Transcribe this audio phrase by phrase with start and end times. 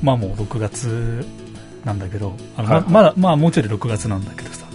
[0.00, 1.26] えっとまあもう6月
[1.84, 2.82] なんだけどあの、はい。
[2.82, 4.66] ままだまあもうちょいで6月なんだけどさ。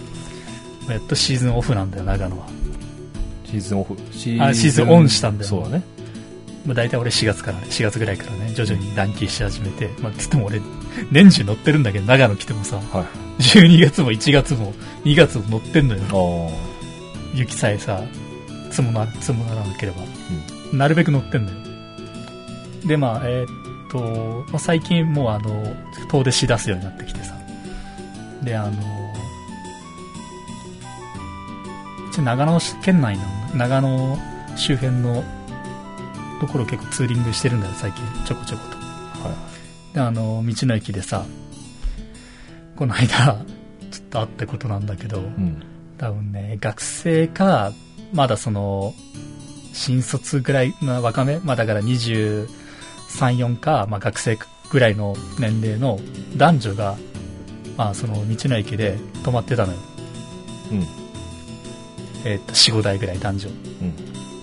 [0.88, 2.46] やっとシーズンオフなんだよ長野は、
[3.44, 3.96] シーズンオフ。
[4.12, 5.82] シあシーズンオンしたんだよそうだね。
[6.64, 10.60] まあ、大体俺4月からね4月ぐらいからね徐々に暖気し始めてまあつっても俺
[11.12, 12.82] 年中乗ってるんだけど長野来てもさは
[13.38, 13.42] い。
[13.42, 14.72] 12月も1月も
[15.04, 16.50] 2月も乗ってんのよ。
[17.34, 18.02] 雪さえさ
[18.70, 19.98] 積もな積もらなければ、
[20.72, 21.58] なるべく乗ってんだよ。
[22.86, 23.46] でまあえーっ
[23.90, 25.76] と、まあ、最近もうあの
[26.08, 27.34] 遠出し出すようになってきてさ。
[28.42, 28.72] であの
[32.10, 33.24] 一応長野県内の
[33.56, 34.18] 長野
[34.56, 35.24] 周辺の
[36.40, 38.76] ところ結構ツーリングしてるんだよ最近ちょこちょこと。
[38.76, 39.34] は
[39.94, 41.24] であの道の駅でさ
[42.76, 43.44] この間
[43.90, 45.62] ちょっとあったことなんだけど、いうん。
[45.96, 47.72] 多分ね、学生か、
[48.12, 48.94] まだその、
[49.72, 51.80] 新卒ぐらいの若め、まあだから
[53.16, 54.38] 23、4か、まあ学生
[54.70, 55.98] ぐらいの年齢の
[56.36, 56.96] 男女が、
[57.76, 59.78] まあその道の駅で泊まってたのよ。
[60.72, 60.86] うん
[62.24, 63.48] えーっと、4、5台ぐらい男女。
[63.48, 63.52] う
[63.84, 63.94] ん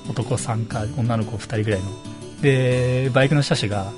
[0.10, 1.86] 男3か、女の子2人ぐらいの。
[2.42, 3.92] で、バイクの車種が、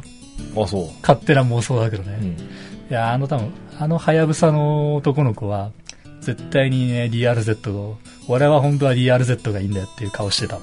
[0.55, 2.19] あそう勝手な妄想だけどね。
[2.21, 5.71] うんいや、あの多分、あのハヤブサの男の子は、
[6.21, 7.97] 絶対にね、DRZ を、
[8.29, 10.61] 俺は本当は DRZ がいいんだよっていう顔してたわ。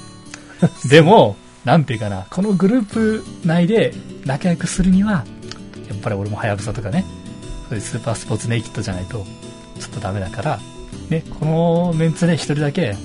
[0.90, 5.24] でも、なんていうかな、このグループ内で仲良くするには、
[5.88, 7.04] やっぱり俺もハヤブサとかね、
[7.68, 9.24] そういうスーパースポーツネイキッドじゃないと、
[9.78, 10.58] ちょっとダメだから、
[11.10, 12.96] ね、このメンツで一人だけ、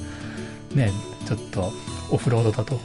[0.73, 0.91] ね、
[1.27, 1.71] ちょっと
[2.09, 2.79] オフロードだと、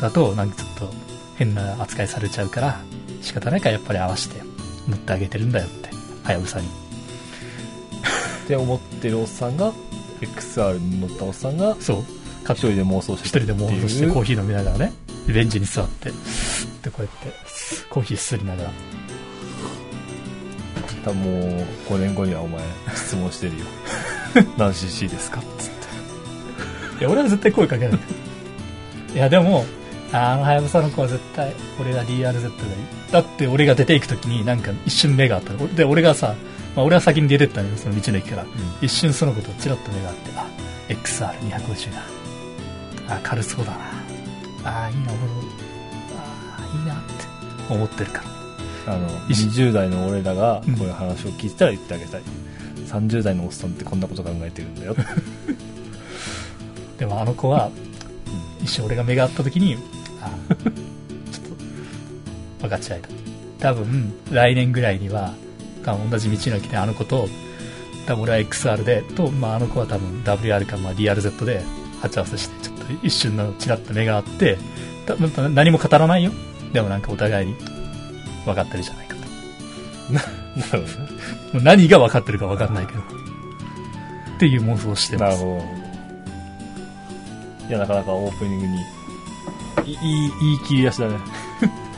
[0.00, 0.94] だと、なんかちょっと
[1.36, 2.80] 変な扱いされちゃうから、
[3.20, 4.51] 仕方ないからやっぱり合わせて
[4.88, 5.52] 乗ってあげてるん。
[5.52, 5.90] だよって、
[6.24, 6.66] はやぶさに。
[6.66, 6.70] っ
[8.46, 9.56] て思ってるおっさん。
[9.56, 9.72] が
[10.20, 11.56] XR に乗ったおっさん。
[11.56, 12.04] がそう。
[12.44, 14.92] 一人で妄想して一人で妄想してコーヒー飲みながらね、
[15.28, 17.32] ベンチに座って、で、こうやって、
[17.88, 18.70] コーヒーすりながら、
[21.04, 22.60] 多分もう5年後にはお前
[22.94, 23.64] 質問してるよ
[24.56, 28.00] 何 cc ですかっつっていや、俺は絶対声かけない。
[29.14, 29.64] いや、でも、
[30.12, 32.42] あの、はやぶさの子は絶対、俺が DRZ がいい。
[33.10, 35.74] だって俺が出ていくときになんか一瞬目があったの。
[35.74, 36.34] で、俺がさ、
[36.76, 38.46] まあ、俺は先に出てったのよ、その道の駅から。
[38.80, 40.46] 一瞬そのことチラッと目があって、あ、
[40.88, 42.02] XR250 だ。
[43.16, 43.78] あ、軽そうだな。
[44.84, 45.18] あ、いいな、俺
[46.18, 48.32] あ、いいなって思ってるから。
[48.84, 52.22] あのいし20代の俺らがうんこういう話を聞いてたら言ってあげたい、
[52.88, 54.96] 30代のおっさんってこんなこと考えてるんだよ
[56.98, 57.70] でもあの子は、
[58.60, 59.78] 一瞬俺が目が合った時に、あ、
[60.28, 60.62] ちょっ
[62.60, 63.00] と、分かち合え
[63.58, 63.68] た。
[63.70, 65.34] 多分、来年ぐらいには、
[65.84, 67.28] 同じ道の駅であの子と、
[68.06, 71.62] 多分俺は XR で、と、まああの子は多分 WR かまあ DRZ で
[72.00, 74.58] 鉢合わせして、ちょっと一瞬のチラッと目があって、
[75.06, 76.32] 多分何も語らないよ。
[76.72, 77.54] でもなんかお互いに
[78.44, 79.22] 分かってるじゃないかと。
[80.12, 80.26] なる
[80.70, 80.88] ほどね
[81.52, 83.00] もう何が分かってるか分かんないけど。
[83.00, 83.02] っ
[84.38, 85.38] ていう妄想をしてます。
[85.38, 85.82] なるほど
[87.68, 88.78] いやなかなかオープニングに
[89.84, 89.96] いいい
[90.52, 91.16] いい切り出しだね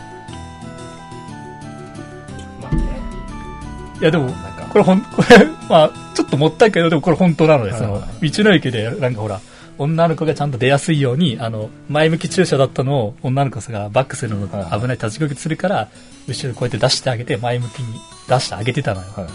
[4.01, 9.41] いやでも、なんかこれほん、これ、まあ、ちょっともったいけど、でもこれ本当なので、そのはいはいは、道の駅で、なんかほら、
[9.79, 15.89] 女の子がちゃんと出やすいように、あの、前向き駐車だったのを女の子がバックするの危ない立ちこぎするから、
[16.29, 17.99] 後ろにこうやって出してあげて、前向きに
[18.29, 19.07] 出してあげてたのよ。
[19.17, 19.27] はい。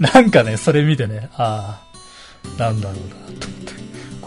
[0.00, 1.80] なんかね、それ見てね、あ
[2.58, 3.79] あ、なんだろうな、と思って。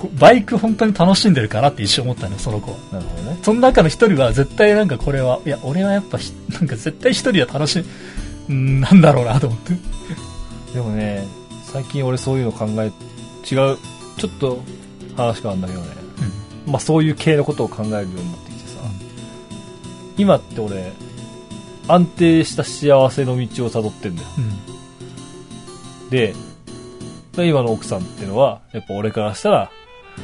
[0.03, 2.77] こバイク本当に楽しんでるかなって一瞬思ったのよ、その子は。
[2.91, 3.39] なるほどね。
[3.41, 7.85] その中の一人は絶対なんかこれは、いや、俺はやっぱひ、なんか絶対一人は楽しい、
[8.49, 9.73] うんなんだろうなと思って。
[10.73, 11.25] でもね、
[11.63, 12.91] 最近俺そういうの考え、違う、
[13.45, 13.73] ちょ
[14.27, 14.61] っと
[15.15, 15.87] 話変わるんだけどね。
[16.65, 18.79] まあそういう系のことを考えるようになってきてさ、
[20.17, 20.91] 今って俺、
[21.87, 24.27] 安定した幸せの道を辿ってんだよ。
[24.37, 24.41] う
[26.05, 26.09] ん。
[26.09, 26.33] で、
[27.37, 29.71] 今の奥さんっていうのは、やっぱ俺からしたら、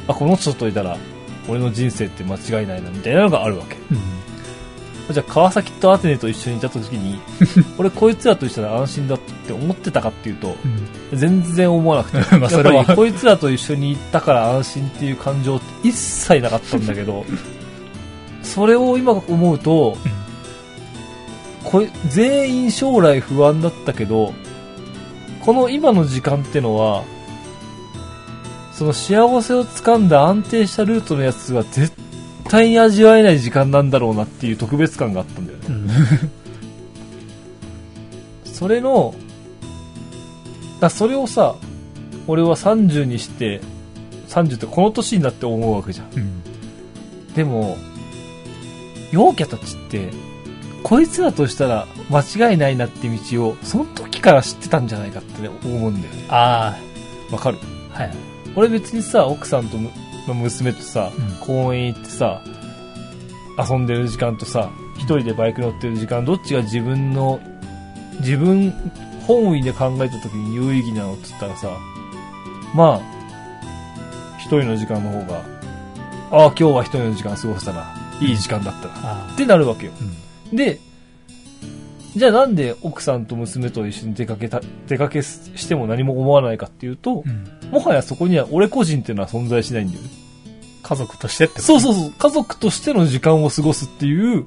[0.06, 0.96] あ、この人といたら、
[1.48, 3.76] 俺の人生って間違いないな、みたいなのがあるわけ。
[3.76, 4.20] うん。
[5.12, 7.20] じゃあ川崎とアテネと一緒にいた時に、
[7.78, 10.56] 俺こいつらと一緒なら安心だって思ってたかっていうと、
[11.12, 11.18] うん。
[11.18, 12.18] 全然思わなくて。
[12.38, 17.24] まあそれはやっぱりこいつらと一緒に行ったから安心っていう感情って一切なかったんだけど、
[18.42, 19.96] それを今思うと、
[21.64, 24.32] これ全員将来不安だったけど、
[25.40, 27.02] この今の時間ってのは、
[28.80, 31.92] その幸せを掴んだ安定したルートのやつは絶
[32.48, 35.66] 対に味わえない時間なんだろうなっていう特別感があったんだよね。
[35.68, 35.88] うん。
[38.50, 39.14] それの、
[40.80, 41.56] だそれをさ、
[42.26, 43.60] 俺は30にして、
[44.30, 46.06] 30ってこの年になって思うわけじゃん。
[46.18, 46.42] うん。
[47.34, 47.76] でも、
[49.12, 50.08] 陽キャたちって、
[50.82, 56.24] こいつらとしたら間違いないなって道を、その時から知ってたんじゃないかって、ね、思うんだよね。
[56.30, 56.78] あ
[57.30, 57.58] わかる？
[57.94, 58.29] あ、はい。
[58.56, 59.90] 俺別にさ、奥さんとむ
[60.26, 62.42] の娘とさ、うん公園行ってさ、
[63.58, 67.40] 遊んでる時間とさ、一人でバイク乗ってる時間、どっちが自分の、
[68.20, 68.72] 自分、
[69.26, 71.78] 本位で考えた時に有意義なのって言ったらさ、
[72.74, 73.20] まあ、
[74.38, 75.42] 一人の時間の方が、
[76.30, 78.94] ああ、今日は一人の時間過ごしたら、いい時間だったな。
[78.96, 79.92] あってなるわけよ。
[80.50, 80.56] うん。
[80.56, 80.80] で、
[82.20, 87.70] じゃあなんで奥さんと娘と一緒に出かけた、出かけしても何も思わないかっていうとう、ん。
[87.70, 90.10] もはやそこには俺個人っていうのは存在しないんだよね。
[90.82, 94.46] 家族としてってそうそうそう、家族としての時間を過ごすっていう、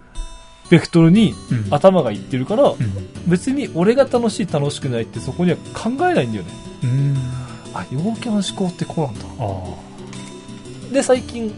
[0.70, 1.74] ベクトルにうん。
[1.74, 2.78] 頭がいってるから、うん。
[3.26, 6.52] 別に俺が楽しい楽しくないってそこには考えないんだよね。
[6.84, 7.18] うん。
[7.74, 9.26] あ、陽キャの思考ってこうなんだ。
[9.40, 11.52] あで、最近、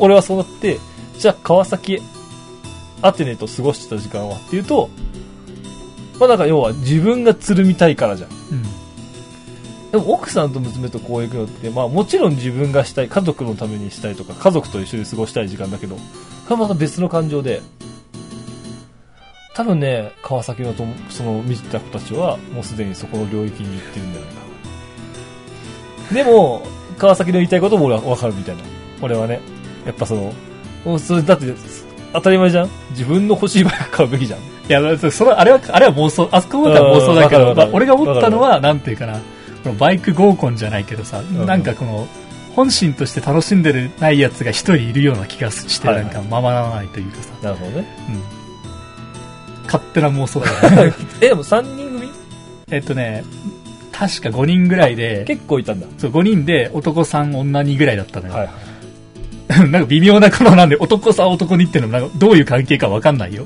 [0.00, 0.80] 俺はそうなって、
[1.16, 2.00] じゃあ川崎、
[3.02, 4.90] アテネと過ごしてた時間はっていうと、
[6.22, 8.30] まあなんか要は自分がつるみたいからじゃん。
[8.30, 8.34] あ。
[8.52, 8.62] うん。
[9.90, 16.00] でも奥さんと娘と公園行くのって、まあもちろん自分がしたい、家族のためにしたいとか、家族と一緒に過ごしたい時間だけど、こ
[16.50, 17.60] れまた別の感情で、
[19.54, 24.40] 多分ね、川崎のともその見てた子たちは、もうすでにそこの領域に行ってるんじゃないか
[26.12, 26.14] な。
[26.14, 26.62] でも、
[26.98, 28.62] 川崎の言いたいことも俺はわかるみたいな。
[29.00, 29.40] 俺はね、
[29.84, 30.14] やっぱそ
[30.86, 31.52] の、それだって、
[32.12, 34.40] 当たり前じゃん自分の欲しいバイク買うべきじゃん。
[34.40, 39.14] いや、まあそそれ、あれは、あれは妄想、あそこまでは妄想だけど、まあ俺が思ったのは、なんていうかな、
[39.62, 42.06] このバイク合コンじゃないけどさ、んなんかこの、
[42.54, 47.86] 本心として楽しんでるないやつが一人いるような気がして、はいはないんかままならないというかさ、なるほどね。
[48.08, 49.64] うん。
[49.64, 50.84] 勝手な妄想だから。
[51.20, 52.10] え、でも3人組？
[52.70, 53.24] えっとね、
[53.92, 55.86] 確か5人ぐらいで、結構いたんだ。
[55.98, 58.34] そう、5人で男3、女2ぐらいだったのよ。
[58.34, 58.50] はい。
[59.70, 63.44] なんか微妙なこのなんで、男3、男2ってのもなんかどういう関係かわかんないよ。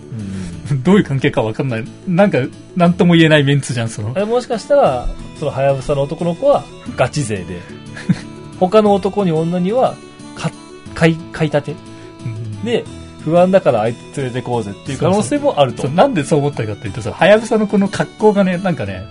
[0.70, 0.82] うん。
[0.82, 1.84] どういう関係かわかんない。
[2.08, 2.38] なんか、
[2.76, 4.12] なんとも言えないメンツじゃん、その。
[4.14, 5.06] あれもしかしたら、
[5.38, 6.64] そのハヤブサの男の子は
[6.96, 7.60] ガチ勢で、
[8.58, 9.94] 他の男に女には、
[10.34, 10.50] か、
[10.94, 11.76] 買い、買い立て
[12.24, 12.84] うんで、
[13.24, 15.88] 不安だからあいつ連れてこうぜっていう可能性もあると。
[15.88, 19.04] なんでそう思ったかっていうとさ、はやぶさのこの格好がね、なんかね、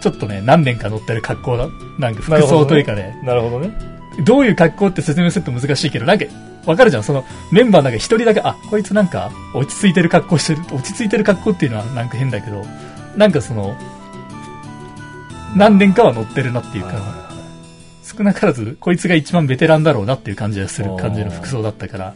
[0.00, 1.68] ちょっとね、何年か乗ってる格好だ。
[1.98, 3.70] なんか服装というかね、なるほどね。
[4.24, 6.24] どういう格好って説明すると難しいけど、なんか、
[6.66, 12.64] わかるじゃん、そのメンバーなんか一人だけ、あ、こいつなんか落ち着いてる格好してる、落ち着いてる格好っていうのはなんか変だけど、
[13.16, 13.76] なんかその、
[15.56, 17.30] 何年かは乗ってるなっていうか、
[18.02, 22.14] 少なからず、こいつが一番ベテランだろうなっていう感じがする感じの服装だったから、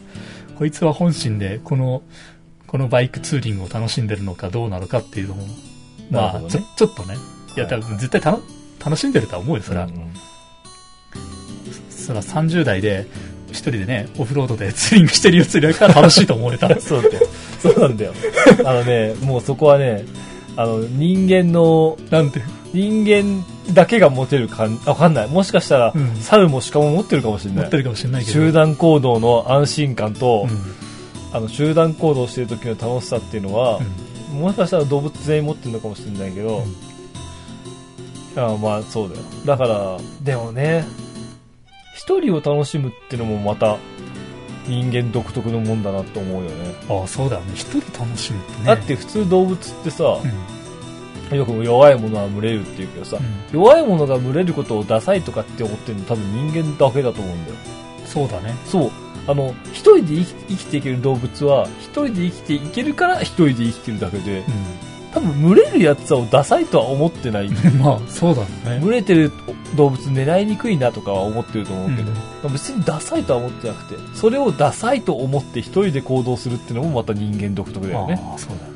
[0.57, 2.03] こいつは本心で、この、
[2.67, 5.47] このバイクツーリングを楽しんでるのかどうなのかっていうのも、
[6.11, 6.49] まあ、ね。
[6.49, 7.15] ちょ、ちょっとね。
[7.55, 7.81] いや、はい。
[7.81, 9.85] 多分絶対楽しんでるとは思うよ、それは。
[9.85, 10.13] うん
[12.05, 13.07] そら30代で、
[13.55, 16.67] 一人でね、オフロードでツーリングしてるやつよりは楽しいと思えた。
[16.79, 17.27] そうだよ。
[17.59, 18.13] そうなんだよ。
[18.65, 20.05] あのね、もうそこはね、
[20.55, 22.41] あの、人間の、なんて、
[22.73, 23.43] 人間
[23.73, 25.27] だけが持てる感わかんない。
[25.27, 27.59] もしかしたら、うん猿も鹿も持ってるかもしれない。
[27.61, 28.33] 持ってるかもしれないけど。
[28.33, 30.59] 集団行動の安心感と、うん。
[31.33, 36.63] あの、集団行動してる時の楽しさっていうのは、うんもしかしたら動物全員持ってるのかもしれないけど、
[38.35, 39.21] あまあそうだよ。
[39.45, 40.85] だから、でもね、
[42.05, 43.79] 一人を楽しむってのもまた
[44.67, 46.75] 人間独特のもんだなと思うよね。
[46.87, 47.53] ああ、そうだよね。
[47.55, 48.65] 一人楽しむってね。
[48.65, 50.03] だって普通動物ってさ
[51.31, 57.57] う、ん、よく弱いものは群れるって言うけどさ、うん弱いものが群れることをダサいとかって思ってるの多分人間だけだと思うんだよ。
[58.05, 58.53] そうだね。
[58.65, 58.91] そう。
[59.27, 64.43] あの、一人で生き生きていける動物は、一人で生きていけるから一人で生きてるだけで、
[65.15, 67.45] 多分群れるやつをダサいとは思ってない。
[67.45, 67.79] うん。
[67.79, 68.81] まあ、そうだね。
[68.81, 69.31] 群れてる
[69.77, 78.21] 動物狙いにくいなとかは思ってると思うけど、うん別にダサいとは思ってなくて、それをダサいと思って一人で行動するっていうのもまた人間独特だよね。
[78.21, 78.71] ああ、そうだね。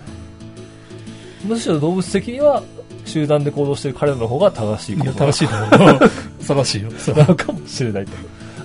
[1.46, 2.64] むしろ動物的には
[3.06, 6.00] 集団で行動してる彼らの方が正しいこと正しいと思う。
[6.48, 6.90] 正しいよ。
[6.98, 8.12] そうなのかもしれないと。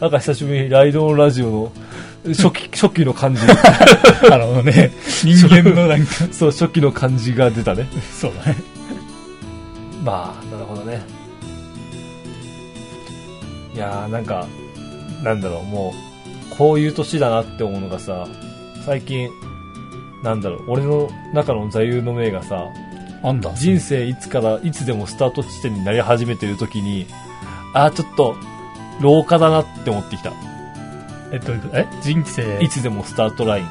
[0.01, 1.73] なんか久しぶりにライドオンラジオの
[2.27, 3.43] 初期、 初期の感じ、
[4.33, 7.87] あのね、人間のなんか、 そう、初期の感じが出たね。
[8.19, 8.57] そうだね。
[10.03, 11.03] まあ、なるほどね。
[13.75, 14.47] いやー、なんか、
[15.23, 15.95] なんだろう、も
[16.53, 18.27] う、こういう年だなって思うのがさ、
[18.87, 19.29] 最近、
[20.23, 22.69] なんだろう、俺の中の座右の銘がさ、
[23.23, 27.07] なんだ人生いつからいつでもスタート地点になり始めてる時に、
[27.75, 28.37] あー、ちょっと、
[29.01, 30.33] 老化だなって思ってきた。
[31.35, 31.87] えっと、え？
[32.03, 32.59] 人生。
[32.63, 33.67] いつでもスタートライン。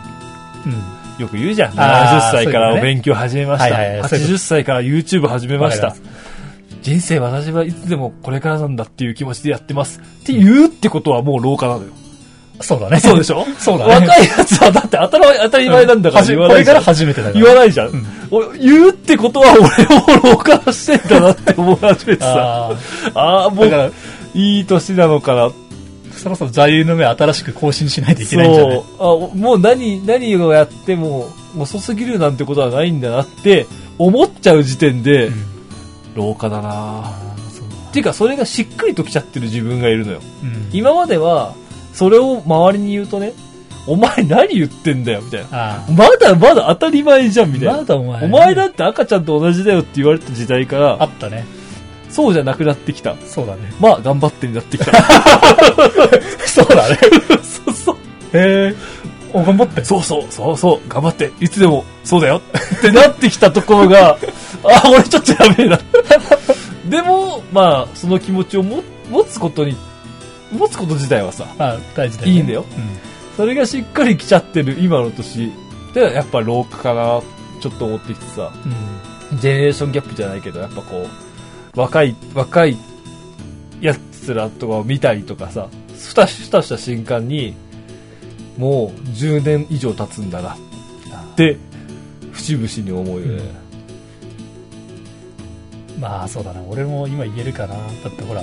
[0.65, 1.21] うん。
[1.21, 1.79] よく言うじゃん。
[1.79, 3.73] あー70歳からお勉強始めました。
[3.75, 5.95] はいはいはいそういうこ80歳から YouTube 始めました。
[6.81, 9.99] 人生私はいつでもこれからなんだっていう気持ちでやってます。
[9.99, 11.89] って言うってことはもう老化なのよ。
[12.59, 12.99] そうだね。
[12.99, 13.45] そうでしょ？
[13.57, 14.07] そうだね。
[14.07, 17.43] 若いやつはだって当たり前当たり前なんだから言わないじゃんこれから初めてだから。
[17.45, 17.87] 言わないじゃん。
[17.89, 22.71] うん俺言うってことは俺も老化してんだなって思い始めてさ。
[23.13, 23.91] あああ、もう
[24.33, 25.51] いい年なのかな。
[26.23, 28.83] そろそろ座右の銘新しく更新しないといけないんじゃない？
[28.97, 29.31] そう。
[29.31, 31.27] あ、もう何、何をやっても
[31.57, 33.67] 遅すぎるなんてことはないんだなって
[33.99, 35.33] 思っちゃう時点で、うん
[36.15, 37.09] 老化だな
[37.89, 40.21] っていうか、それがしっくりときちゃってる自分がいるのよ。
[40.43, 41.55] うん今までは、
[41.91, 43.33] それを周りに言うとね、
[43.87, 45.47] お前何言ってんだよ、みたいな。
[45.51, 47.77] あまだまだ当たり前じゃん、みたいな。
[47.77, 51.45] まだお前お前だって赤ちゃんと同じだよって言われた時代から、あったね。
[52.13, 53.15] そうじゃなくなってきた。
[53.25, 53.73] そうだね。
[53.79, 54.91] まあ、頑張ってになってきた。
[56.45, 56.99] そうだね。
[57.41, 57.95] そうそう。
[58.37, 58.75] へえ。
[59.33, 59.83] お、頑張って。
[59.83, 62.39] そうそう、そうそう、頑張って、いつでも、そうだよ
[62.77, 64.17] ってなってきたところが、
[64.63, 65.79] あ、俺ちょっとやべえな。
[66.87, 69.75] でも、まあ、その気持ちをも持つことに、
[70.51, 72.35] 持つこと自体はさ、まあ、大事だよね。
[72.35, 72.65] いいんだよ。
[73.35, 75.51] それがしっかり来ちゃってる今の年
[75.95, 77.21] で、やっぱ老化かな、
[77.59, 78.51] ちょっと思ってきてさ、
[79.31, 79.39] うん。
[79.39, 81.32] ジェネレーションギャップじゃないけど、やっぱこう、
[81.75, 82.77] 若い、若い
[83.81, 87.55] やつらとかを見たりとかさ、ふたふたした瞬間に、
[88.57, 90.57] もう10年以上経つんだなっ
[91.35, 91.57] て、
[92.31, 93.63] 節々に思うよね。
[95.99, 96.61] まあ、そうだな。
[96.63, 97.75] 俺も今言えるかな。
[97.75, 98.41] だってほら、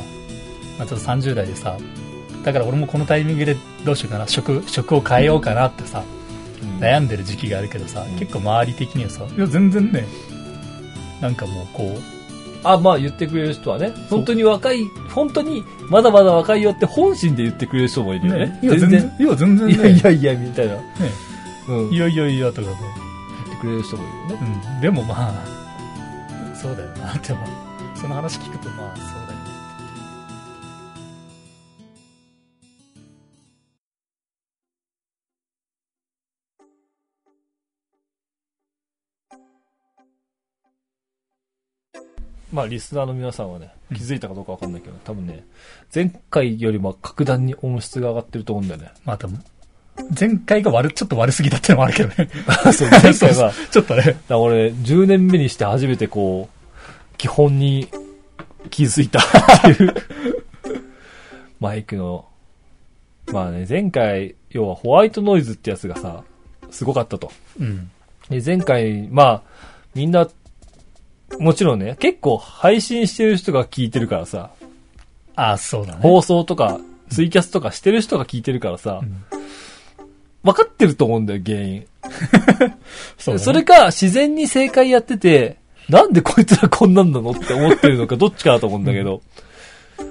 [0.78, 1.76] まあ、ちょっと30代でさ、
[2.44, 4.26] だから俺もこのタイミングでどうしようかな。
[4.26, 10.06] 職、職を変えようかなってさ、うん悩んでる時期があるけどさ、うん結構周り的にはさ、いや、全然ね、
[11.20, 12.19] なんかもうこう、
[12.62, 18.58] あ、まあ言ってくれる人はね、本当に若い、本当にまだまだ若いよって本心で言ってくれる人もいるよね。
[18.62, 20.74] いや、全然、いや、全然ね、いやいやいや、みたいな。
[20.74, 20.82] ね、
[21.68, 21.90] うん。
[21.90, 22.76] いやいやいやとかも、
[23.46, 24.62] 言ってくれる人もいるよね。
[24.74, 25.44] うん、でもまあ、
[26.54, 27.46] そうだよな、でも、
[27.94, 29.09] その話聞くとまあ、
[42.52, 45.44] まあ、リスナーの皆さんはね、気づいたかどうかわかんないけど、多分ね、
[45.94, 48.90] 前回よりも格段に音質が上がってると思うんだよね。
[49.04, 49.42] まあ、多分
[50.18, 52.28] 前回が悪、ちょっと悪すぎだってのもあるけどね。
[52.72, 54.02] そう、前回 そうは、ちょっとね。
[54.02, 57.88] だから俺、10年目にして初めてこう、基本に
[58.70, 59.22] 気づいたっ
[59.76, 59.94] ていう、
[61.60, 62.26] マイクの、
[63.32, 66.24] まあね、前回、要はホワイトノイズってやつがさ、
[66.70, 67.30] すごかったと。
[67.58, 67.90] うん。
[68.28, 69.42] で、前回、まあ、
[69.94, 70.28] みんな、
[71.40, 74.50] もちろんね、結構配信してる人が聞いてるからさ、
[75.36, 76.00] ああ、そうだね。
[76.02, 76.78] 放送とか、
[77.10, 79.24] ツイキャスとかしてる人が聞いてるからさう、ん
[80.42, 81.86] 分かってると思うんだよ、原因。
[83.18, 85.56] そうだねそれか、自然に正解やってて、
[85.88, 89.22] なんでこいつらこんなんなのって思ってるのか、 どっちかだと思うんだけど、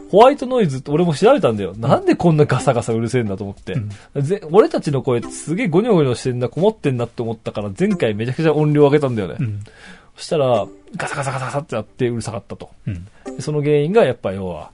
[0.09, 1.73] ホワイトノイズって俺も調べたんだよ。
[1.77, 3.73] なんでこんなガサガサうるせえんだと思って。
[3.73, 9.35] うんぜ俺たちの声ってすげえゴニョゴニョしてんな、こもってんなって思ったから、前回めちゃくちゃ音量上げたんだよね。
[9.39, 9.59] うん。
[10.19, 12.69] そしたら、ガサガサガサガサってなってうるさかったと。
[12.85, 13.05] うん。
[13.37, 14.71] でその原因がやっぱ要は、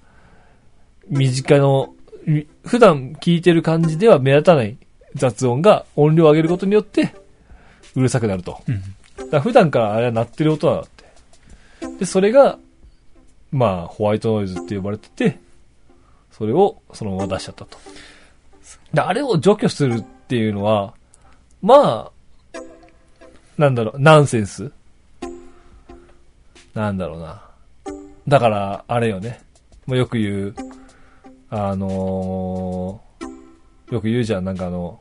[1.08, 1.94] 身近の、
[2.26, 4.76] み普段聞いてる感じでは目立たない
[5.14, 7.14] 雑音が音量を上げることによって、
[7.96, 8.60] うるさくなると。
[8.68, 8.82] うん。
[9.18, 11.98] だから普段からあれは鳴ってる音なんだって。
[12.00, 12.58] で、それが、
[13.52, 15.38] まあ、ホワイトノイズって呼ばれてて、
[16.32, 17.78] それをそのまま出しちゃったと。
[18.96, 20.96] で、あれを除去するっていうのは、
[21.62, 22.60] まあ、
[23.60, 24.72] なんだろう、ナンセンス
[26.76, 27.42] なんだろうな。
[28.28, 29.40] だから、あれよね。
[29.88, 30.56] もうよく言う、
[31.50, 33.06] あのー
[33.94, 35.00] よく言うじゃん、なんかあの、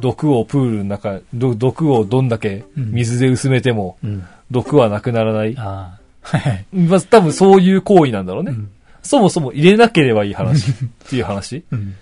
[0.00, 4.24] 毒をプールの中、ど毒をどんだけ水で薄めても、うん。
[4.50, 5.56] 毒はなくならない。
[5.58, 6.38] ああ。
[6.38, 6.66] はい。
[6.72, 8.52] まあ、多分そういう行為なんだろうね。
[8.52, 8.70] うん。
[9.02, 10.74] そもそも入れなければいい話 っ
[11.08, 11.64] ていう話。
[11.70, 11.94] うん。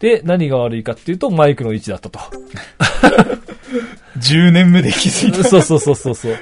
[0.00, 2.18] で、何が悪いかっていうと、マイクの位置だったと。
[4.18, 5.44] 10年目で気づいた。
[5.48, 6.36] そうそうそうそうそう。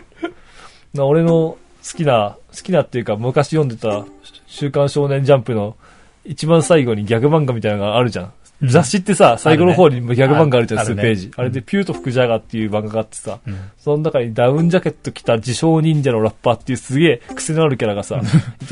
[0.94, 4.04] な俺の好きな、好きなっていうか昔読んでた
[4.46, 5.76] 週刊少年ジャンプの
[6.24, 8.24] 一番最後にギャグ漫画みたいなのがあるじゃん。
[8.26, 8.32] うん
[8.62, 11.32] 雑誌ってさ、最後の方にギャグ漫画あるじゃん、数ページ。
[11.36, 13.56] あれでピュート福ジャガーっていう漫画があってさ、うん。
[13.78, 18.20] その中にダウンジャケット着た自称忍者のラッパーっていうすげえ癖のあるキャラがさ、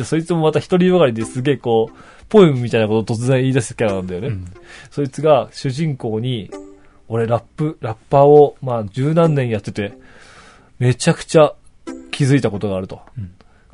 [0.04, 4.28] そいつもまた一人ばかりですげえこう、ポエムみたいなことを突然言い出すキャラなんだよね。
[4.28, 4.44] うん。
[4.90, 6.50] そいつが主人公に、
[7.08, 9.92] 俺ラップ、ラッパーを、まあ十何年やってて、
[10.78, 11.54] めちゃくちゃ
[12.12, 13.00] 気づいたことがあると。
[13.18, 13.32] うん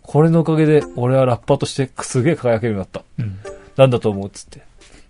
[0.08, 3.04] これのおかげで俺はラッパーとしてすげえ輝けるようになった。
[3.18, 3.38] うん。
[3.76, 4.62] なんだと思うっつって。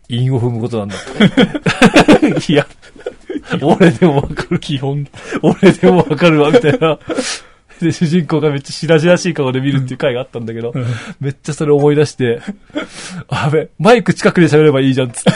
[0.08, 0.96] 韻を踏むことなんだ。
[2.48, 2.66] いや、
[3.62, 4.58] 俺でもわかる。
[4.58, 5.06] 基本。
[5.40, 6.98] 俺でもわかるわ、みたいな。
[7.80, 10.74] で、主人公がめっちゃ白々しい顔で見るっていう回があったんだけど、
[11.20, 12.40] めっちゃそれ思い出して、
[13.28, 15.30] あやべ、マイク近くで喋ればいいじゃん、つって。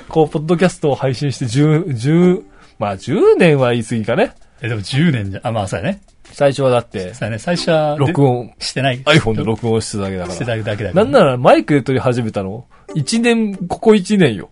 [0.08, 2.42] こう、ポッドキャストを配信して10、10、
[2.80, 4.34] まあ10年は言い過ぎかね。
[4.62, 6.00] え、でも10年じゃ、あ、まあそうやね。
[6.32, 7.38] 最初はだって、そうやね。
[7.38, 9.00] 最初は、録音、してない。
[9.02, 10.58] iPhone で録音してただけだしてから。
[10.58, 11.04] ただけだから。
[11.04, 14.50] なんならマイクで撮り始めたの、1年、ここ1年よ。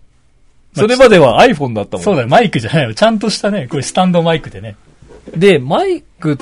[0.74, 2.04] それまでは iPhone だったもん。
[2.04, 2.94] そうだよ、マイクじゃないよ。
[2.94, 4.76] ちゃんとしたね、これスタンドマイクでね。
[5.36, 6.38] で、マイク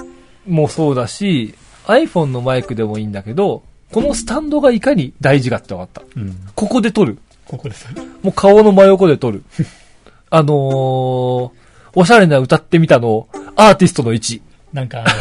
[0.47, 1.55] もそうだし、
[1.87, 6.03] iPhone のマイクでもいいんだけど、このスタンドがいかに大事かって分かった。
[6.17, 6.35] うん。
[6.55, 7.19] ここで撮る。
[7.47, 7.87] ここです。
[8.23, 9.43] もう顔の真横で撮る。
[10.31, 11.51] あのー、
[11.95, 14.43] おしゃれな歌ってみたの、アーティストの位置。
[14.73, 15.05] なんか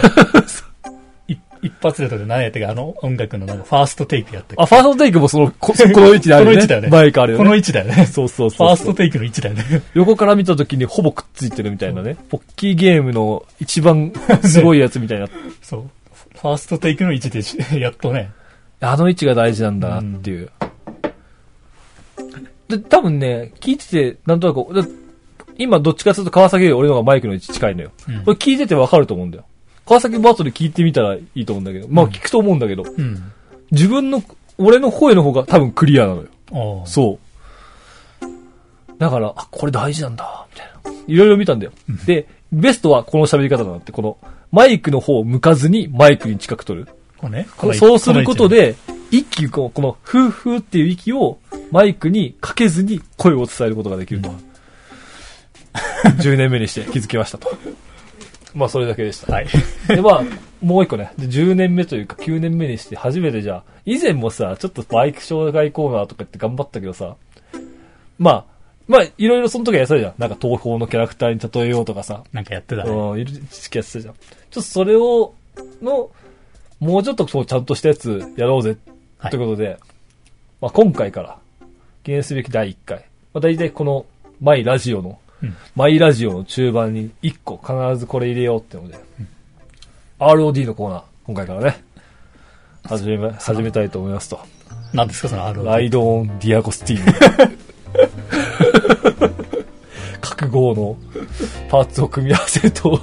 [1.62, 6.54] 一発で撮る何やったか、あの音楽のなんかファーストテイクやったあ、ファーストテイクもその、ここの位置であるよね。
[6.54, 7.44] この位置だよねマイクあるよね。
[7.44, 8.06] この位置だよね。
[8.08, 8.68] そうそうそう。
[8.68, 9.84] ファーストテイクの位置だよね。
[9.94, 12.18] 横から見た時にほぼくっついてるみたいなね。
[12.30, 14.12] ポッキーゲームの一番
[14.44, 15.28] すごいやつみたいな。
[15.62, 15.90] そう。
[16.40, 18.32] ファーストテイクの位置でし、やっとね。
[18.80, 20.50] あの位置が大事なんだなっていう。
[22.68, 24.88] で、多分ね、聞いてて、なんとなく、だ
[25.58, 27.92] 今どっちかというと川崎より俺の方がマイクの位置近いのよ。
[28.08, 29.46] うんこれ聞いててわかると思うんだよ。
[29.86, 33.32] 川崎も後で聞いてみたらいいと思うんだけど、まあ聞くと思うんだけど、うん。
[33.72, 34.24] 自分の、
[34.58, 36.84] 俺の声の方が多分クリアなのよ。
[36.86, 37.20] そ
[38.22, 38.98] う。
[38.98, 41.04] だから、あ、これ大事なんだ、みたいな。
[41.08, 41.72] いろいろ見たんだよ。
[42.06, 44.18] で、ベストはこの喋り方だなって、この、
[44.52, 46.88] マイクの方を向かずにマイクに近く取る。
[47.18, 47.48] こうね。
[47.74, 48.76] そうすること、で、
[49.10, 51.40] 息を、この、ふーふーっていう息を
[51.72, 54.32] マイクにかけずに声を伝えることができると。
[56.20, 57.50] 10年目にして気づきましたと。
[58.54, 59.34] まあ、それだけでした。
[59.34, 59.48] はい。
[59.88, 60.24] で、まあ、
[60.62, 61.14] もう一個ね。
[61.18, 67.16] で10年目というか9年目にして初めてじゃあ、以前もさ、ちょっとバイク障害コーナーとかって頑張ったけどさ、
[68.20, 68.46] まあ、
[68.88, 70.14] まあ、いろいろその時はやってたじゃん。
[70.18, 72.24] なんか東宝のキャラクターに例えようとかさ。
[72.34, 72.90] なんかやってたね。
[72.90, 74.14] うん、いる知識やってたじゃん。
[74.14, 75.34] ちょっとそれを、
[75.82, 76.12] の、
[76.80, 78.76] もうちょっとそうちゃんとしたやつやろうぜ、
[79.18, 79.78] はいということで、
[80.60, 81.38] まあ今回から、
[82.04, 82.98] 記念すべき第1回。
[83.34, 84.06] まあ大体この、
[84.42, 89.00] マイラジオの、うんマイラジオの中盤に1個必ずこれ入れようってので、
[90.20, 91.84] ROD のコーナー、今回からね、
[92.84, 94.40] 始めま、始めたいと思いますと。
[94.94, 97.58] 何ですか、その R ライドオン・ディアゴスティーヌ。
[100.20, 100.98] 各号の
[101.70, 103.00] パーツを組み合わせると、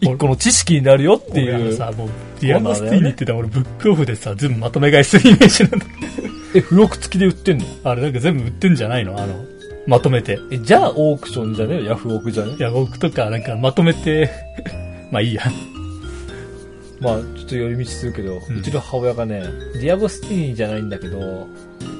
[0.00, 1.74] 一個の知識になるよっていう。
[1.74, 2.08] さ、もう、
[2.40, 5.86] ディアゴスティーニって言ったら俺ブックオフでさ、全部まとめ買いするイメージなんだ。
[6.54, 7.64] え、付録付きで売ってんの？
[7.84, 9.20] あれなんか全部売ってんじゃないの？
[9.20, 9.44] あの、
[9.90, 10.38] まとめて。
[10.52, 12.54] え、じゃあオークションじゃねえヤフオクじゃね？
[12.54, 14.30] いや、僕とかなんかまとめて、
[15.10, 15.42] まあいいや。
[17.00, 19.42] まあ、ちょっと寄り道するけど、ううんちの母親がね、
[19.74, 21.48] ディアゴスティーニじゃないんだけど、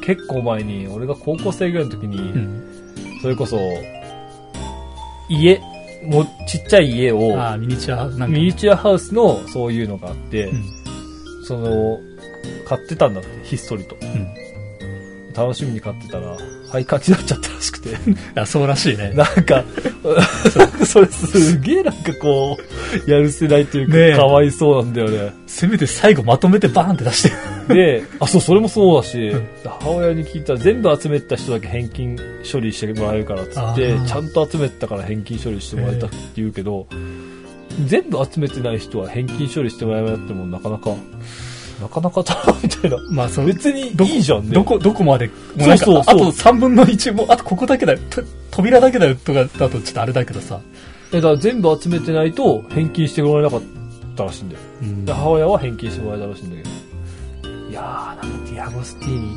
[0.02, 2.62] 結構前に、俺が高校生ぐらいの時に、うん。
[3.22, 3.58] それこそ、
[5.28, 5.60] 家、
[6.04, 8.26] もうちっちゃい家を、ああ、ミニチュア、なんか。
[8.28, 10.64] ミニチュアハウスのそういうのがあって、うん。
[11.44, 11.98] その、
[12.66, 13.96] 買ってたんだって、ひっそりと。
[14.00, 14.28] うん。
[15.34, 16.36] 楽しみに買ってたら、
[16.70, 17.96] 廃刊になっちゃったらしくて。
[18.40, 19.12] あ、そうらしいね。
[19.14, 19.64] なんか、
[20.86, 22.56] それすげえなんかこ
[23.06, 25.32] う、やるせないというか、かわいそうなんだよね。
[25.46, 27.22] せめて最後まとめてバーンって出し
[27.68, 27.74] て。
[27.74, 32.18] で、あ、そう、それもそうだしうん、母親に聞いたら全部集めた人だけ返金
[32.50, 36.86] 処理してもらえるからっつってちゃんと集めてたから返金処理してもらえたって言うけど、
[37.86, 40.94] 全部集めてない人は返金処理してもらえなくてもなかなか、
[41.80, 42.96] なかなかだな、みたいな。
[43.10, 44.50] まあ、その、別にいいじゃんね。
[44.52, 50.60] どこ、どこまで、そうそうあと3分の1も、あとここだけだよ、と扉だけだよとかだとちょっとあれだけどさ。
[51.12, 53.62] え、だから全部集めてないと返金してもらえなかっ
[54.16, 54.60] たらしいんだよ。
[54.82, 56.70] うんで母親は返金してもらえたらしいんだけど。
[57.70, 59.28] いやー、なんかディアゴスティーニ。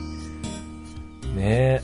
[1.36, 1.82] ねえ。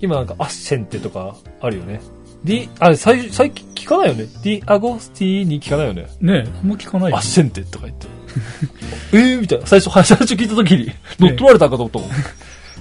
[0.00, 2.00] 今なんかアシェットとかあるよね。
[2.44, 4.26] ディ、あれ最最近聞かないよね。
[4.42, 6.06] ディアゴスティーニ聞かないよね。
[6.20, 7.16] ねえ、あんま聞かないよ。
[7.16, 8.06] アシェットとか言って。
[9.12, 9.66] えーみたいな。
[9.66, 12.08] 最初、最初聞いた時に乗っ取られたかと思ったもん。
[12.08, 12.14] ね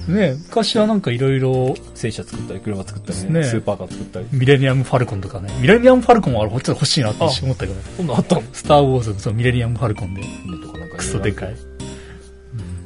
[0.07, 3.43] え、昔はなんかいろいろ、戦車作ったり、車作ったりねね。
[3.43, 4.25] スーパーカー作ったり。
[4.31, 5.49] ミレニアム・ファルコンとかね。
[5.59, 8.43] ミレニアム・ファルコンは俺こっちで欲しいなって一瞬思ったけど、こんなんあったの？
[8.53, 11.55] スター・ウォーズのそのミレニアム・ファルコンで、とかなんかクソでかい。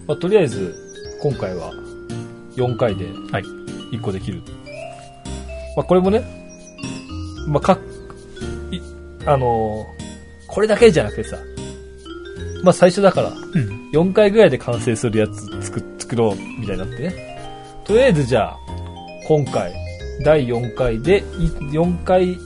[0.07, 0.73] まあ、とりあえず、
[1.21, 1.71] 今回は
[2.55, 3.43] 4回ではい。
[3.91, 4.41] 1個できる。
[5.75, 6.23] まあ、これもね、
[7.47, 7.77] まあ、か、
[8.71, 8.79] い、
[9.25, 9.99] あのー
[10.51, 11.37] これだけじゃなくてさ、
[12.63, 13.89] まあ、最初だから、うん。
[13.91, 17.83] 4回ぐらいで完成するやつ作、作ろう、みたいになってね。
[17.85, 18.57] とりあえずじゃあ、
[19.27, 19.73] 今回、
[20.23, 22.37] 第4回で、い4回、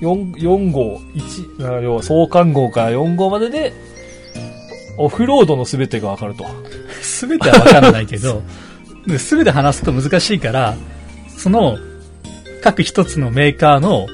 [0.00, 1.00] 4、4号、
[1.58, 3.72] 1、あ要は創刊号から4号までで、
[4.96, 6.44] オフロードの全てがわかると。
[7.02, 8.42] すべてはわからないけど、
[9.18, 10.76] すべて話すと難しいから、
[11.28, 11.78] その、
[12.62, 14.06] 各一つのメーカーの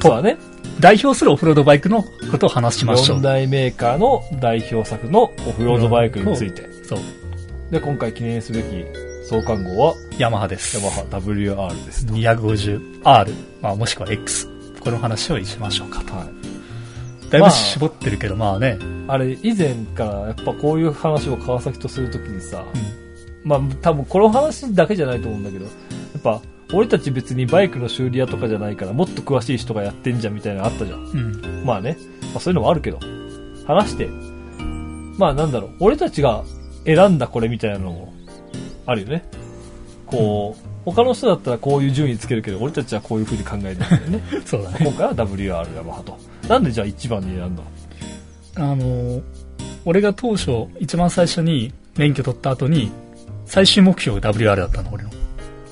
[0.00, 0.36] そうだね。
[0.80, 3.22] 代表するオフロードバイクのことを話しましょ4う。
[3.22, 6.68] 大メーカーの代表作のオフロードバイクについて。
[6.84, 6.98] そう。
[7.70, 8.66] で、今回記念すべき
[9.28, 10.76] 創刊号は、ヤマハです。
[10.76, 12.12] ヤマハ WR ですと。
[12.14, 14.48] 250R、まあもしくは X。
[14.80, 16.14] この話をしましょうかと。
[16.14, 16.26] はい。
[17.30, 18.78] だいぶまあ絞ってるけど、まあね。
[19.08, 23.02] あれ、以前からやっぱこういう話を川崎とするときにさ、うん
[23.44, 25.70] まあ多分この話だけじゃないと思うんだけど、や
[26.18, 26.40] っぱ
[26.72, 31.00] 俺たち別にバイクの修理屋とかじゃないからもっと詳しい人がやってんじゃんみたいなのあったじゃん。
[31.00, 31.64] うん。
[31.64, 31.96] まあね、
[32.32, 32.98] まあそういうのもあるけど、
[33.66, 34.08] 話して、
[35.18, 36.42] まあなんだろう、俺たちが
[36.84, 38.12] 選んだこれみたいなのも
[38.86, 39.24] あるよね。
[40.06, 44.22] こう、他の人だったらこういう順位つけるけど、俺たちはこういう風に考えてるんだよね。
[44.44, 44.76] そうだね。
[44.80, 46.18] 今回は WR ヤマハと。
[46.48, 47.62] なんでじゃあ1番に選んだ
[48.62, 48.72] の？
[48.72, 49.22] あのー
[49.84, 52.90] 俺が当初、一番最初に免許取った後に、
[53.46, 55.10] 最終目標が WR だったの、俺の。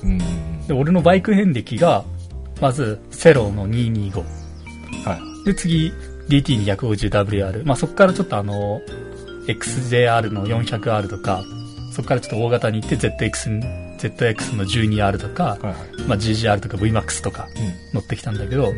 [0.03, 0.67] うん。
[0.67, 2.03] で、俺のバイク遍歴が、
[2.59, 4.23] まず、セロの225。
[5.05, 5.45] はい。
[5.45, 5.91] で、次、
[6.29, 7.65] DT250WR。
[7.65, 8.81] まあ、そこからちょっとあの、
[9.47, 11.43] XJR の 400R とか、
[11.91, 13.63] そこからちょっと大型に行って ZX に、
[13.97, 15.75] ZX の 12R とか、はいはい。
[16.07, 17.95] まあ、GGR とか VMAX とかうん。
[17.95, 18.73] 乗ってきたんだけど、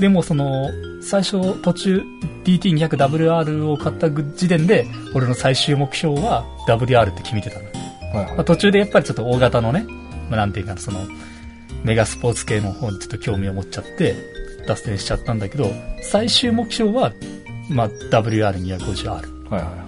[0.00, 0.70] でもその、
[1.02, 2.02] 最初途中
[2.44, 7.64] DT200WR を買った時点で、俺の最終目標は WR って決めてたの。
[7.66, 9.86] はいはいまあ、途中でやっぱりちょっと大型のね、
[10.32, 11.06] まあ、なんていうかな、その、
[11.84, 14.16] メガスポーツ系の方にちょっと興味を持っちゃって、
[14.66, 17.12] 脱線しちゃったんだけど、最終目標は、
[17.68, 19.84] まあ、WR250R、はいはいは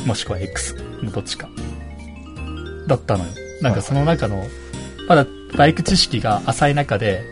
[0.00, 0.06] い。
[0.08, 1.48] もしくは X のどっちか。
[2.88, 3.30] だったのよ。
[3.62, 4.44] なんかその中の、
[5.08, 5.26] まだ
[5.56, 7.22] バイク知識が浅い中で、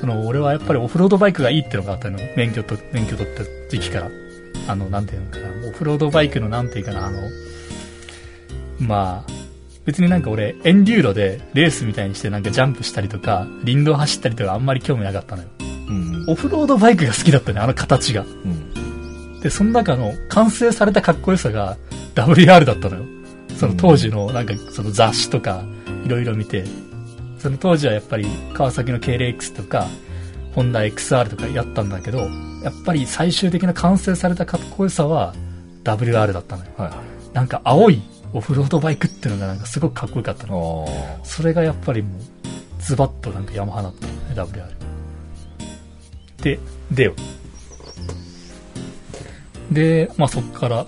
[0.00, 2.18] その、俺はやっぱりオフロードバイクがいいってのがあったの。
[2.36, 4.10] 免許と、免許取った時期から。
[4.66, 7.20] あの、なんていうのかな、オフロードバイクのなんていうかな、あの、
[8.80, 9.45] まあ、
[9.86, 15.48] 別になんか俺、エンデューロでレースみたいにしてなんかジャンプしたりとか、林道走ったりとかあんまり興味なかったのよ。
[15.88, 16.24] うん。
[16.28, 18.22] オフロードバイクが好きだったね、あの形が。
[18.22, 19.40] うん。
[19.40, 21.76] で、その中の完成されたかっこよさが
[22.16, 23.04] WR だったのよ。
[23.56, 25.62] その当時のなんかその雑誌とか
[26.04, 26.64] いろいろ見て、
[27.38, 29.86] その当時はやっぱり川崎の KLX とか、
[30.52, 32.28] ホンダ XR とかやったんだけど、
[32.64, 35.32] やっぱり最終的な完成されたかっこよさは
[35.84, 36.70] WR だったのよ。
[36.76, 37.34] はいはい。
[37.34, 38.02] なんか青い
[38.36, 40.84] オフロードバイクっていうのがなんかすごくかっこよかったの。
[40.86, 42.20] あそれがやっぱりもう、
[42.82, 44.66] ズバッとなんかヤマハだったのね、WR。
[46.42, 46.58] で、
[46.90, 47.14] でよ。
[49.72, 50.84] で、まあそっから、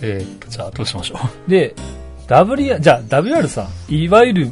[0.00, 1.74] えーっと、じゃあどうしましょー で、
[2.28, 4.48] WR、じゃあ WR さ、いわゆる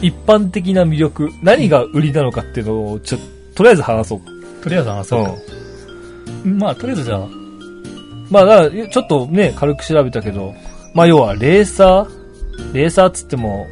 [0.00, 3.18] 一般的な魅力、何が売りなのかっていうのを、ちょ、
[3.56, 4.18] とりあえず話そう。
[4.20, 4.62] う。
[4.62, 5.34] とりあえず話そうか。
[6.44, 7.26] まあとりあえずじゃあ、
[8.30, 10.54] まあ、だから、ちょっとね、軽く調べたけど、
[10.96, 13.68] まあ、要は、レーサーレーサーっつっても、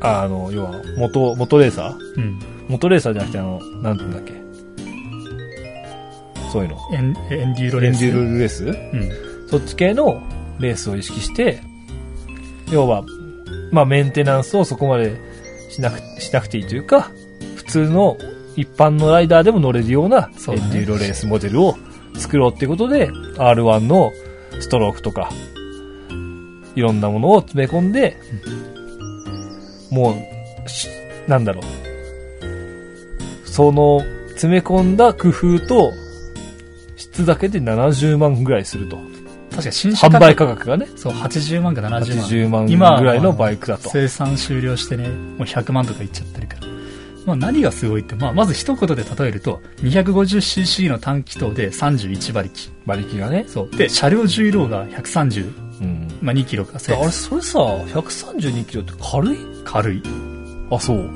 [0.00, 2.20] あの、要は、元、元レーサー？
[2.20, 2.38] うん。
[2.68, 4.34] 元レーサーじゃなくて、あの、なんて言うんだっけ？
[6.52, 6.78] そういうの。
[6.92, 8.04] エンエンデューロレース？
[8.04, 8.64] エンデューロレース？
[8.66, 9.48] うん。
[9.48, 10.22] そっち系の
[10.60, 11.60] レースを意識して、
[12.70, 13.02] 要は、
[13.72, 15.16] まあ、メンテナンスをそこまで
[15.70, 17.10] しなく、しなくていいというか、
[17.56, 18.16] 普通の
[18.54, 21.76] 一般のライダーでも乗れるようなエンデューロレースモデルを
[22.14, 24.12] 作ろうっていうことで、R1 の
[24.60, 25.30] ストロークとか、
[26.74, 28.16] いろんなものを詰め込んで、
[29.90, 30.14] も
[30.64, 30.88] う、し
[31.26, 33.48] なんだろう。
[33.48, 35.92] その、詰め込んだ工夫と、
[36.96, 38.98] 質だけで70万ぐらいすると。
[39.50, 41.98] 確か新車販売価格がね、そう、80万か70万。
[42.00, 43.88] 80万今ぐらいのバイクだと。
[43.88, 46.55] 生産終了してね、もう100万とかいっちゃってるから。
[47.26, 52.70] まあ何がすごいって、まあまず一言で例えると、250cc の単気筒で31馬力。
[52.86, 53.44] 馬力がね。
[53.48, 53.76] そう。
[53.76, 56.18] で、車両重量が130、うん。
[56.22, 56.74] まあ2キロか。
[56.74, 59.38] あれ、それさ、132キロって軽い？
[59.64, 60.02] 軽い。
[60.70, 61.10] あ、そう。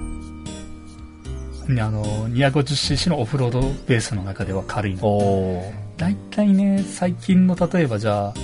[1.73, 5.63] ねあの、250cc のオフロードベースの中では軽いの。
[5.97, 8.35] 大体ね、最近の例えばじゃ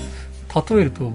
[0.55, 1.13] あ、例えると、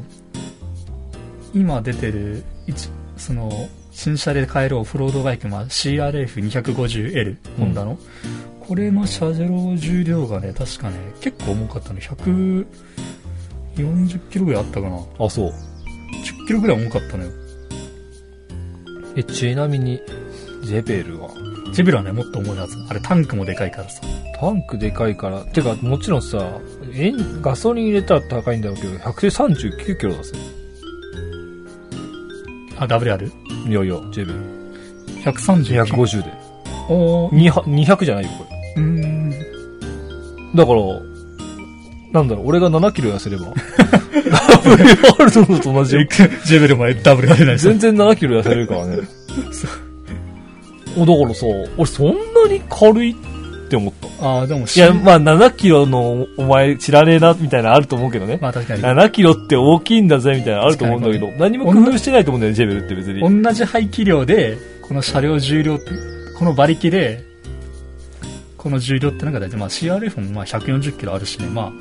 [1.54, 8.00] 今出てる、一その、新車で買えるオフロードバイク、まあ、CRF250L、ホンダの。
[8.60, 12.00] これの車両重量がね、確かね、結構重かったの。
[12.00, 12.66] 140
[14.30, 14.98] キロぐらいあったかな。
[15.20, 15.50] あ、そう。
[15.50, 15.54] 10
[16.48, 17.32] キロぐらい重かったのよ。
[19.18, 20.00] え、ちなみに、
[20.64, 21.30] ジェベルは、
[21.74, 22.78] ジェベルはね、もっと重いはず。
[22.90, 24.02] あれタンクもでかいからさ。
[24.40, 26.60] タンクでかいから、てか、もちろんさ、
[26.94, 30.32] エンガソリン入れたら高いんだろうけど、139キロだぜ。
[32.78, 33.51] あ、WR?130?
[33.72, 34.40] いやいや、ジェベル。
[35.86, 36.34] 250で。
[36.90, 38.74] おー、200 200じゃないよ、これ。
[38.84, 39.30] うーん。
[40.54, 40.82] だから、
[42.12, 46.04] なんだろう、俺が7キロ痩せれば、WR のと同じよ。
[46.04, 48.98] ジェベルも WR ない全然7キロ痩せれるからね。
[50.98, 51.46] お、だからさ、
[51.78, 52.14] 俺そんな
[52.52, 53.16] に軽いっ
[53.72, 54.26] て思った。
[54.28, 58.38] ああ、でも、いや、まあ7キロのお前知らねえな、みたいなのあると思うけどね。
[58.42, 58.84] まあ確かに。
[58.84, 63.44] 7キロって大きいんだぜ、みたいなのあると思うんだけど、何も工夫してないと思うんだよね、ジェベルって別に。
[63.44, 65.86] 同じ排気量で、この車両重量って、
[66.38, 67.24] この馬力で、
[68.58, 71.72] この重量ってのが大体、まあ CRF もまあ140キロあるしね、まあ、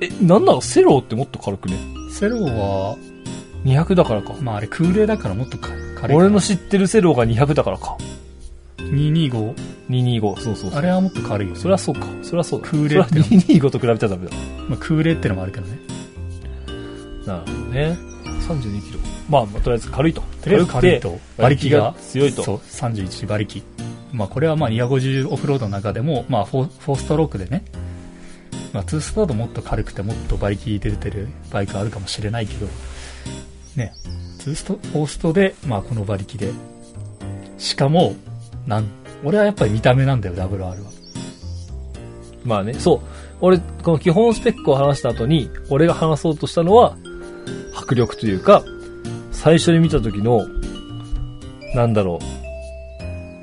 [0.00, 1.76] え、なんならセロってもっと軽くね？
[2.10, 2.96] セロは、
[3.64, 4.34] 200だからか。
[4.42, 6.16] まああれ空冷だからもっと軽い。
[6.16, 7.96] 俺の知ってるセロが200だからか。
[8.90, 9.54] 225、
[9.88, 10.78] 225、そうそうそう。
[10.78, 11.60] あれはもっと軽いよ、ね。
[11.60, 12.06] それはそうか。
[12.22, 12.68] それはそうだ。
[12.68, 14.36] 空冷それは225と比べちゃダメだ。
[14.68, 15.78] まあ空冷ってのもあるけどね。
[17.26, 17.98] なるほどね。
[18.48, 19.00] 32キロ。
[19.28, 20.22] まあ、まあ、とりあえず軽いと。
[20.42, 22.42] とりあえず軽いと、馬力が強いと。
[22.42, 23.62] そう、31馬力。
[24.12, 27.64] まあこれはまあ250オフロードの中でも、まあ 4, 4ストロークでね、
[28.72, 32.66] まあ2ストだともっと軽くてもっと馬力出てるバイクあるかもしれないけど、
[33.76, 33.92] ね、
[34.38, 36.52] 2スト、4ストで、まあこの馬力で。
[37.58, 38.14] しかも、
[38.66, 38.86] なん、
[39.22, 40.74] 俺はやっぱり見た目なんだよ、WR は。
[42.44, 43.00] まあね、そう。
[43.40, 46.96] 俺、この基本スペックを話した後に、俺が話そうとしたのは、
[47.74, 48.62] 迫力というか、
[49.32, 50.46] 最初に見た時の、
[51.74, 52.24] なんだろう。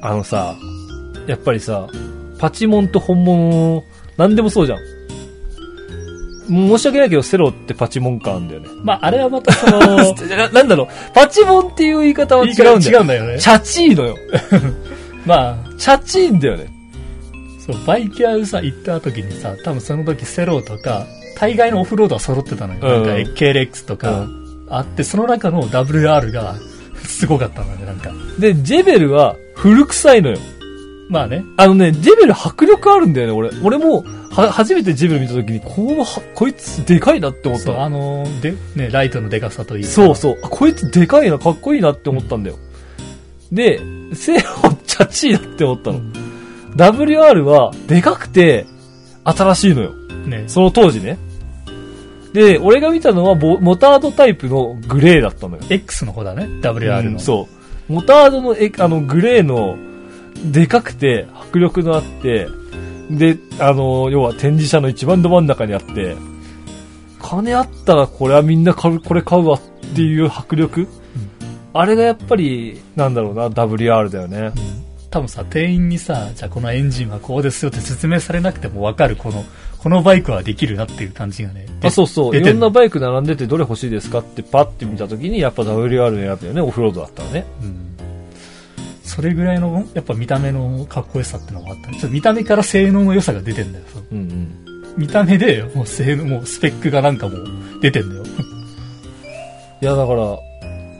[0.03, 0.55] あのさ、
[1.27, 1.87] やっぱりさ、
[2.39, 3.83] パチモンと本物、
[4.17, 4.79] なんでもそうじゃん。
[6.47, 8.69] 申し訳ないけど、セロってパチモン感あるんだよね。
[8.83, 12.79] まああれはまたその、な なんだろう、パチモンっていう言い方は違うんだよ。
[12.79, 13.39] 違うんだよね。
[13.39, 14.17] チャチーのよ。
[15.25, 16.69] まあ、チャチーんだよね。
[17.65, 21.05] そう、バイキャーさ、行った時にさ、多分その時セローとか、
[21.39, 22.79] 大概のオフロードは揃ってたのよ。
[22.81, 24.27] うんなんか KLX とか、
[24.69, 26.55] あって、その中の WR が
[27.03, 28.11] すごかったのよね、なんか。
[28.39, 30.37] で、ジェベルは古臭いのよ。
[31.09, 31.43] まあね。
[31.57, 33.49] あのね、ジェベル迫力あるんだよね、俺。
[33.61, 36.05] 俺も、は、初めてジェベル見た時に、こう、は、
[36.35, 37.83] こいつでかいなって思った。
[37.83, 39.83] あのーで、ね、ライトのデカさといい。
[39.83, 40.37] そうそう。
[40.41, 42.55] あこいつでかいな、かっこいいなって思ったんだよ。
[43.51, 43.81] で、
[44.13, 44.47] セロ
[44.91, 45.97] チャチーなって思ったの。
[45.97, 46.31] うん
[46.75, 48.65] WR は、でかくて、
[49.23, 49.93] 新しいのよ。
[50.25, 50.45] ね。
[50.47, 51.17] その当時ね。
[52.33, 55.63] で、俺が見たのはボ、モタードタイプのグレーだったのよ。
[55.69, 57.11] X の方だね、WR の。
[57.11, 57.47] うんそ
[57.89, 57.93] う。
[57.93, 59.75] モタードのえ、あの、グレーの、
[60.45, 62.47] でかくて、迫力のあって、
[63.09, 66.15] で、あの、要は展示車の一番ど真ん中にあって、
[67.19, 69.61] 金あったらこれはみんな買う、これ買うわっ
[69.93, 70.87] ていう迫力、
[71.73, 74.51] あれがやっぱり、なんだろうな、WR だよね。
[75.11, 79.43] 多分さ、店員にさ、じゃあこのエンジンはこうですよって説明されなくてもわかる、この、
[79.77, 81.65] このバイクはできるなっていう感じがね。
[81.81, 82.37] であ、そうそう。
[82.37, 87.45] いろんなバイク並んでてどれ欲しいですかってパッて見たときに、やっぱ WR 選ぶよね、オフロードだったらね。
[87.61, 87.91] うん。
[89.03, 91.95] それぐらいの、やっぱ見た目のかっこよさってのがあったね。
[91.95, 93.85] ちょっと見た目から性能の良さが出てんだよ。
[93.93, 94.71] そううんうん。
[94.95, 97.47] 見た目で、もう性能、もうスペックがなんかもう
[97.81, 98.23] 出てんだよ。
[99.81, 100.39] いや、だから、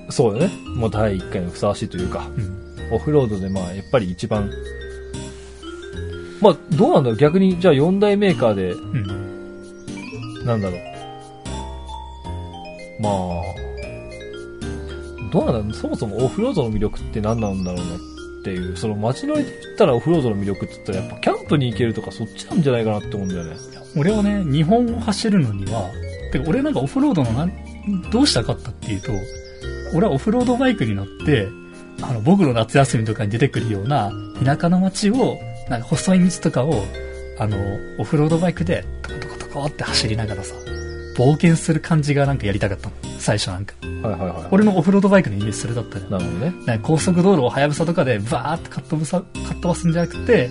[0.09, 0.51] そうだね。
[0.75, 2.60] もう第1回のふさわしいというか、うん。
[2.91, 4.51] オフロードでまあ、やっぱり一番、
[6.41, 7.17] まあ、どうなんだろう？
[7.17, 10.45] 逆に、じゃあ4大メーカーで、うん。
[10.45, 10.81] なんだろう？
[13.01, 13.13] まあ、
[15.31, 15.73] どうなんだろう？
[15.73, 17.97] そもそもオフロードの魅力って何なんだろうなっ
[18.43, 23.55] ていう、その街乗りで言ったらオフロードの魅力って言ったらやっぱキャンプに行けるとかそっちなんじゃないかなって思うんだよね。
[23.95, 25.91] 俺はね、日本を走るのには、
[26.31, 27.47] てか俺なんかオフロードのな、
[28.09, 29.11] どうしたかったっていうと、
[29.93, 31.49] 俺はオフロードバイクに乗って、
[32.01, 34.11] あの、僕の夏休みとかに出てくるような
[34.43, 36.85] 田舎の街を、なんか細い道とかを、
[37.37, 37.57] あの、
[37.99, 40.55] オフロードバイクで、トコトコトコって走りながらさ、
[41.17, 42.95] 冒険する感じがなんかやりたかったの。
[43.19, 43.75] 最初なんか。
[43.81, 44.47] はいはいはい。
[44.51, 46.11] 俺のオフロードバイクのイメージそれだったのよ。
[46.11, 46.53] なるほどね。
[46.65, 50.49] なんか高速道路をはやぶさとかでバーってかっ飛ぶさ、かっ飛ばすんじゃなくて、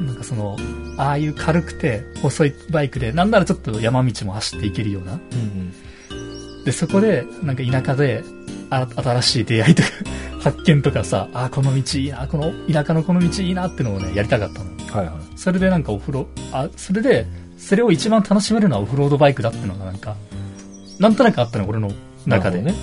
[0.00, 0.56] なんかその、
[0.96, 5.12] ああいう軽くて細いバイクで、なんならちょっと山道も走っていけるような。
[5.12, 5.72] うん
[6.64, 8.22] で、そこで、なんか田舎で、
[8.70, 9.88] あ新しい出会いとか、
[10.40, 14.66] 発見とかさ、ああ、この道いいな、この田舎のこの道いいなってのをね、やりたかったの。
[14.66, 14.96] うん。
[14.96, 15.14] はいはい。
[15.36, 17.26] それでなんかオフロ、あ、それで、
[17.56, 20.16] それを一番楽しめるのはオフロードバイクだってのがなんか、
[20.98, 21.92] なんとなくあったの、俺の
[22.26, 22.62] 中で。
[22.62, 22.74] なる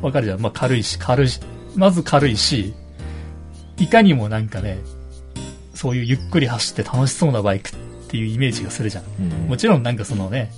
[0.00, 0.40] ほわかるじゃん。
[0.40, 1.40] まあ軽いし、軽いし、
[1.74, 2.74] まず軽いし、
[3.78, 4.78] いかにもなんかね、
[5.74, 7.72] そういうゆっくり走って楽しそうなバイクっ
[8.08, 9.04] ていうイメージがするじゃん。
[9.20, 10.50] うんもちろんなんかそのね、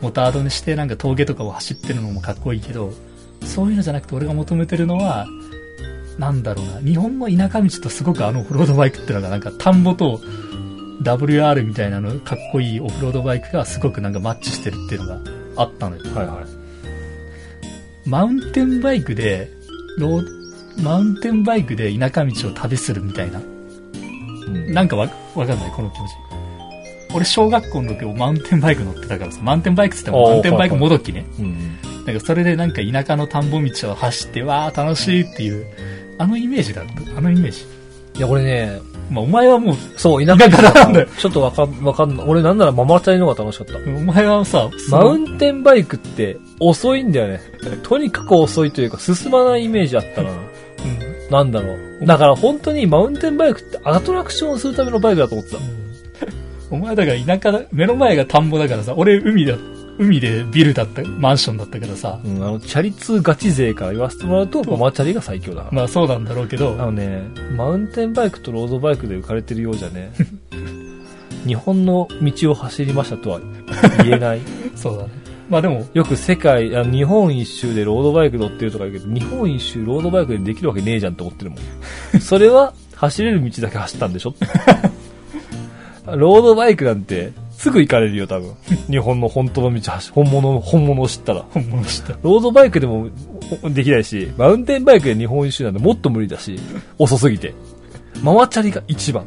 [0.00, 2.92] モタードにしてなんか峠とかを走ってるのもかっこいいけど、
[3.46, 5.26] そういうのじゃなくて俺が求めてるのは、
[6.18, 10.20] なんだろうな、日本の田舎道とすごくあのオフロードバイクってのがなんか田んぼと
[11.02, 15.20] WR みたいなのかっこいいオフロードバイクがすごくなんかマッチしてるっていうのが
[15.56, 16.02] あったのよ。
[16.14, 18.08] はいはい。
[18.08, 19.48] マウンテンバイクで、
[19.98, 23.40] ローマウンテンバイクで田舎道を旅するみたいな。
[23.40, 26.10] うんなんかわ、わかんない、この気持ち。
[27.14, 31.24] 俺、小学校の時マウンテンバイク乗ってたからさ、マウンテンバイクっつってもマウンテンバイクもどきね。
[31.38, 31.76] うん。
[32.06, 35.66] なんかそれでなんか田舎の田んぼ道を走って、わー楽しいっていう、
[36.18, 37.18] あのイメージだった？
[37.18, 37.64] あのイメージ？
[38.14, 42.26] いや、俺ね、まあ、お前はもう、そう、田田舎舎なんだよちょっとわかん、わかんない。
[42.26, 43.78] 俺なんならママチャリの方が楽しかった。
[43.78, 47.40] お前はさ、マウンテンバイクって遅いんだよね。
[47.82, 50.30] とにかく遅いというか進まないイメージあったな。
[50.30, 50.52] うん
[51.30, 52.04] なんだろう。
[52.04, 55.58] だから本当にマウンテンバイクってアトラクションをするためのバイクだと思ってた。
[56.70, 59.56] お前だから田舎だ、目の前が田んぼだからさ、俺海だ、
[60.02, 65.66] 海でビルだった、マンションだったからさ、うん、あの、チャリ通ガチ勢から言わせてもらうと、ママチャリが最強だ。
[65.72, 67.22] まあそうなんだろうけど、あのね、
[67.56, 70.12] マウンテンバイクとロードバイクで浮かれてるようじゃね、
[71.46, 73.40] 日本の道を走りましたとは
[74.04, 74.40] 言えない。
[74.76, 75.08] そうだね。
[75.50, 81.60] まあでも、よく世界、あ日本一周でロードバイク乗ってるとか言うけど、日本一周ロードバイクでできるわけねえじゃんって思ってるもん。
[82.20, 84.34] それは走れる道だけ走ったんでしょ？
[86.06, 87.32] ロードバイクなんて
[87.62, 88.56] すぐ行かれるよ、多分。
[88.90, 91.44] 日本の本当の道走、本物の、本物を知ったら。
[91.50, 92.14] 本物した。
[92.20, 93.08] ロードバイクでも
[93.70, 96.58] できないし、マウンテンバイクで日本一周なんてもっと無理だし、
[96.98, 97.54] 遅すぎて。
[98.20, 99.24] ママチャリが一番。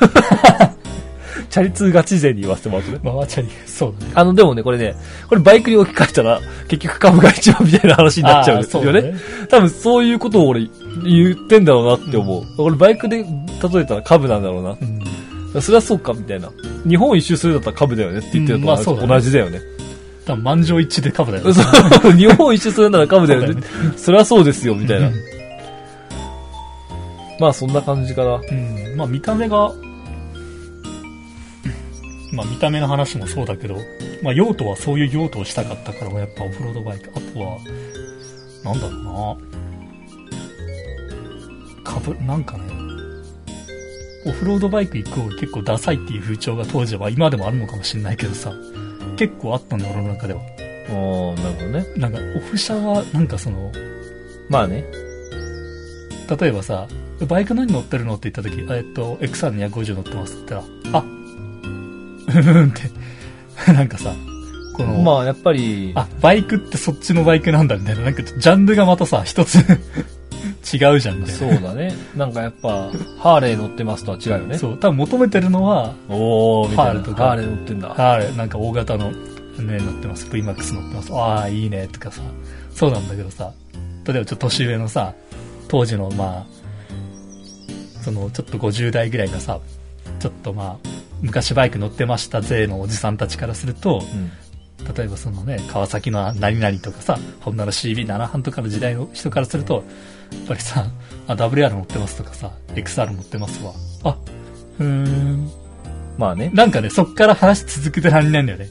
[1.48, 3.00] チャリ通ガチ勢に言わせてもらうとね。
[3.02, 4.12] ママチャリ、そうだね。
[4.14, 4.94] あの、でもね、これね、
[5.26, 9.14] これバイクに置き換えたら、結局株が一番みたいな話になっちゃうんですよね。
[9.48, 10.68] 多分そういうことを俺
[11.02, 12.44] 言ってんだろうなって思う。
[12.58, 14.72] 俺バイクで例えたら株なんだろうな。
[14.72, 15.00] うん。
[15.60, 16.50] それはそうか、みたいな。
[16.88, 19.60] 日本一周するんだったら株だよねって言ってるとうんまあね同じだよね。
[20.26, 21.52] 多分満場一致で株だよね。
[22.18, 23.46] 日本一周するなら株だよね。
[23.46, 25.14] そうだそれはそうですよ、みたいなうん。
[27.38, 28.34] まあそんな感じかな。
[28.34, 28.96] うん。
[28.96, 29.72] まあ見た目が、
[32.32, 33.76] まあ見た目の話もそうだけど、
[34.22, 37.10] まあ用途はそういう用途をしたかったから、やっぱオフロードバイク。
[37.14, 37.58] あとは、
[38.64, 39.02] なんだろう
[41.84, 41.92] な。
[41.92, 42.64] かぶ、なんかね、
[44.26, 48.52] オフロードバイクイコール結構ダサいっていう風潮が当時は今でもあるのかもしれないけどさ、
[49.16, 50.40] 結構あったんだよ、俺の中では。
[50.40, 51.86] ああ、なるほどね。
[51.96, 53.72] なんか、オフ車は、なんかその、
[54.48, 54.84] まあね。
[56.40, 56.88] 例えばさ、
[57.28, 61.04] バイク何乗ってるのって言った時、えっと、XR250 乗ってますって言ったら、あ、
[62.32, 62.90] ふふんって、
[63.72, 64.12] なんかさ、
[64.76, 69.58] この、まあやっぱり、あ、バイクってそっちのバイクなんだみたいな、なんかジャンルがまたさ、一つ
[70.72, 71.54] 違うじゃんみたいな。
[71.54, 71.94] そうだね。
[72.16, 74.58] なんかやっぱ、ハーレー乗ってますとは違うよね。
[74.58, 76.90] そう、多分求めてるのは、おー、みたいな。
[76.90, 78.12] ハーレーとかハーレー乗ってんだ。
[78.12, 80.26] あれ、なんか大型の、ね、乗ってます。
[80.26, 81.14] VMAX 乗ってます。
[81.14, 82.20] ああ、いいね、とかさ。
[82.72, 83.52] そうなんだけどさ、
[84.04, 85.14] 例えばちょっと年上のさ、
[85.68, 86.46] 当時のまあ、
[88.02, 89.58] そのちょっと50代ぐらいがさ、
[90.18, 90.88] ちょっとまあ、
[91.22, 94.30] 昔バイク乗ってましたぜのおじさんたちからすると、うん。
[94.94, 99.82] 例えばそのね、川崎の何々とかさ、ホンダの CB7 班とかの時代の人からすると、や
[100.34, 100.86] っぱりさ、
[101.26, 103.72] あ、WR 乗ってますとかさ、XR 乗ってますわ。
[104.04, 104.18] あ、
[104.78, 105.50] うーん、
[106.18, 106.50] まあね。
[106.54, 108.68] なんかね、そっから話続けてられないんだよね。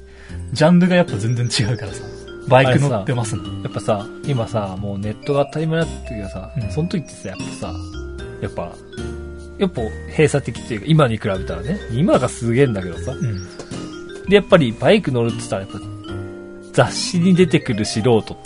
[0.54, 2.04] ジャンルがやっぱ全然違うからさ。
[2.48, 3.44] バイク乗ってますの。
[3.64, 7.74] やっぱさ、今さ、もうネットが当たり前になってるけどさ、うんその時ってさ、やっぱさ、
[8.42, 8.76] やっぱ、
[9.58, 13.12] やっぱ閉鎖的っていうか、今に比べたらね、今がすげえんだけどさ。
[13.12, 13.44] うん。
[14.30, 15.80] で、やっぱりバイク乗るって言ったら、やっぱ、
[16.74, 18.38] 雑誌に出てくる素人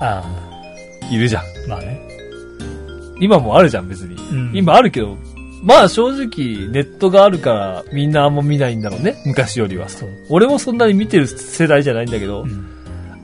[0.00, 0.22] あ
[1.10, 1.42] いるじゃん。
[1.42, 2.13] あ、まあね。
[3.24, 4.14] 今もあるじゃん、別に。
[4.14, 5.16] うん今あるけど、
[5.62, 9.88] まあ正直、ネットがあるから、みんなあんま見ないんだろうね、昔よりは。
[9.88, 10.10] そう。
[10.28, 12.66] 俺もそんなに見てる世代じゃないんだけど、うん。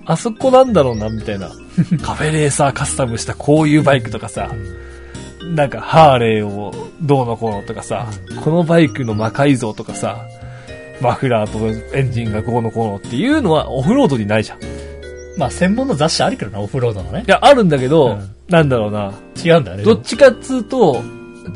[0.06, 1.50] あそこなんだろうな、みたいな。
[2.02, 4.50] カフェレーサーカスタムしたこういうバイクとかさ、
[5.54, 6.72] なんか、ハーレーを
[7.02, 8.06] どうのこうのとかさ、
[8.42, 10.26] このバイクの魔改造とかさ、
[11.02, 14.58] マフラーとエンジンがこうのこうのっていうのはオフロードにないじゃん。
[15.40, 17.24] いまあ、専門の雑誌あるけどな、オフロードのね。
[17.26, 19.12] や、あるんだけど、うんなんだろうな。
[19.44, 19.84] 違うんだよね。
[19.84, 21.00] どっちかっつうと、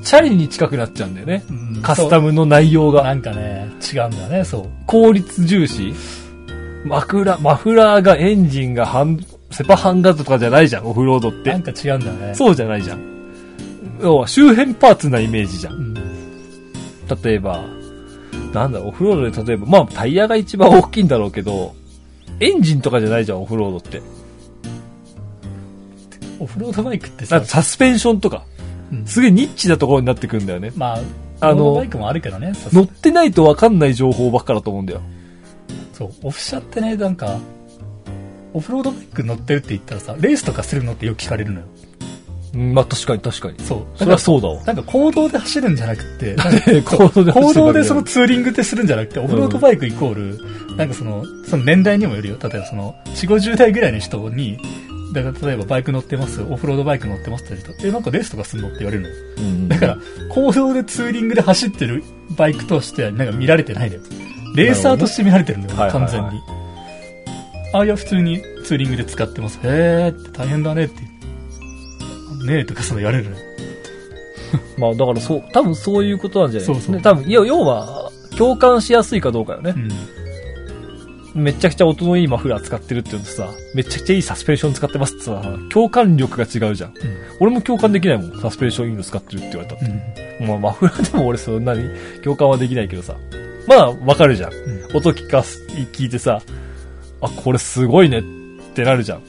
[0.03, 1.43] チャリに近くなっちゃうんだよね。
[1.51, 3.03] うんカスタムの内容が。
[3.03, 4.68] なんかね、違うんだよね、そう。
[4.87, 5.93] 効率重視
[6.85, 9.18] マフラー、マフラーがエンジンが半、
[9.51, 11.51] セパハンガードとかじゃないじゃん、オフロードって。
[11.51, 12.35] なんか違うんだよね。
[12.35, 13.01] そうじゃないじゃん。
[14.01, 15.74] 要は周辺パーツなイメージじゃん。
[15.74, 15.95] うん。
[17.22, 17.64] 例えば、
[18.53, 21.74] なんだろう、オフロードで例えば、まあタイヤが一番大きいんだろうけど、
[22.41, 24.03] エンジンとかじゃないじゃん、オフロードって。
[26.39, 28.45] オフロードバイクってさサスペンションとか、
[28.93, 30.72] うんすげえニッチなところになってくんだよね。
[30.76, 30.95] ま
[31.41, 35.01] あ、あのバイクもあるけどね、さ乗ってないとわかんない情報ばっかだと思うんだよ。
[35.93, 37.39] そう、オフ車ってね、なんか、
[38.53, 41.66] オフロードバイク乗ってるって言ったらさ、レースとかするのってよく聞かれるのよ。
[42.55, 43.59] うんまあ確かに確かに。
[43.65, 43.99] そう。
[43.99, 44.63] それはそうだわ。
[44.65, 46.37] なんか行動で走るんじゃなくて、
[46.83, 52.37] 行動で行動でそのツーリングってするんじゃなくて、オフロードバイクイコール、なんかその、その年代にもよるよ。
[52.43, 54.59] 例えばその、4、50代ぐらいの人に、
[55.13, 59.15] だから例えばバイク乗ってます、オフロードバイク乗ってますって人、え、なんかレースとかすんのって言われるのよ。
[59.39, 59.99] うんだから、
[60.29, 62.03] 行動でツーリングで走ってる
[62.37, 64.03] バイクとしては、なんか見られてないのよ。
[64.57, 66.65] レーサーとして見られてるんだよ、なるほど完全にねはいはい。
[67.75, 69.59] ああ、いや、普通にツーリングで使ってます。
[69.63, 71.14] へーって大変だねって。
[72.45, 73.26] ねえとかその言われる。
[74.78, 76.66] まあだからそう、多分そういうことなんじゃない？
[76.66, 79.74] そうそうね多分、いや、要は、共感しやすいかどうかよね
[81.34, 81.38] う。
[81.38, 81.45] ん。
[81.45, 86.95] めちゃくちゃ音のいいマフラー使ってるって言うとさ、めちゃくちゃいいサスペンション使ってますってさ、共感力が違うじゃん。
[87.40, 88.40] 俺も共感できないもん。
[88.40, 89.84] サスペンションいいの使ってるって言われたって。
[90.40, 90.47] うん。
[90.49, 91.88] まあマフラーでも俺そんなに
[92.22, 93.16] 共感はできないけどさ。
[93.66, 94.53] まあわかるじゃん。
[94.53, 94.57] う
[94.92, 94.97] ん。
[94.97, 95.61] 音聞かす、
[95.92, 96.40] 聞いてさ、
[97.20, 98.22] あ、これすごいねっ
[98.74, 99.20] てなるじゃん。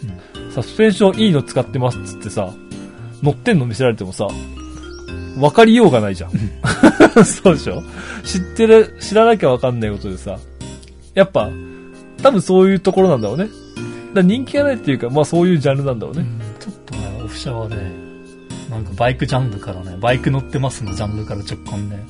[0.51, 2.53] サスペンションいいの使ってますっつってさ、
[3.25, 4.27] 乗ってんの見せられてもさ、
[5.39, 6.31] わかりようがないじゃん。
[7.25, 7.83] そうでしょ？
[8.23, 10.37] 知ってる、知らなきゃわかんないことでさ、
[11.13, 11.49] やっぱ、
[12.21, 13.47] 多分そういうところなんだろうね。
[14.13, 16.21] だ人気がないっていうか、まあそういうジャンルなんだろうね。
[16.21, 17.75] うんちょっとね、オフ車はね、
[18.69, 22.05] なんかバイクジャンルからね、バイク乗ってますのジャンルから直感ね。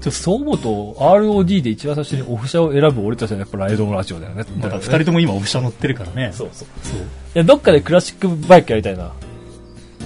[0.00, 4.44] ちょそう思うと、ROD で一番最初にオフ車を選ぶ俺たちはやっぱライドのラジオだよね。
[4.60, 6.30] だから二人とも今オフ車乗ってるからね。
[6.34, 6.68] そうそう。
[6.82, 6.98] そう。
[6.98, 7.02] い
[7.34, 9.12] や、どっかでクラシックバイクやりたいな。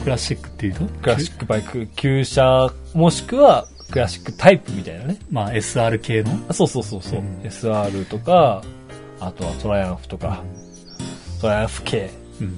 [0.08, 5.18] クラシックっていうとクラシックバイク、旧車、もしくはクラシックタイプみたいなね。
[5.30, 6.30] まあ SR 系の？
[6.48, 8.62] あそうそうそうそう、うん SR とか、
[9.20, 10.42] あとはトライアンフとか、
[11.42, 12.08] トライアンフ系。
[12.40, 12.56] うん。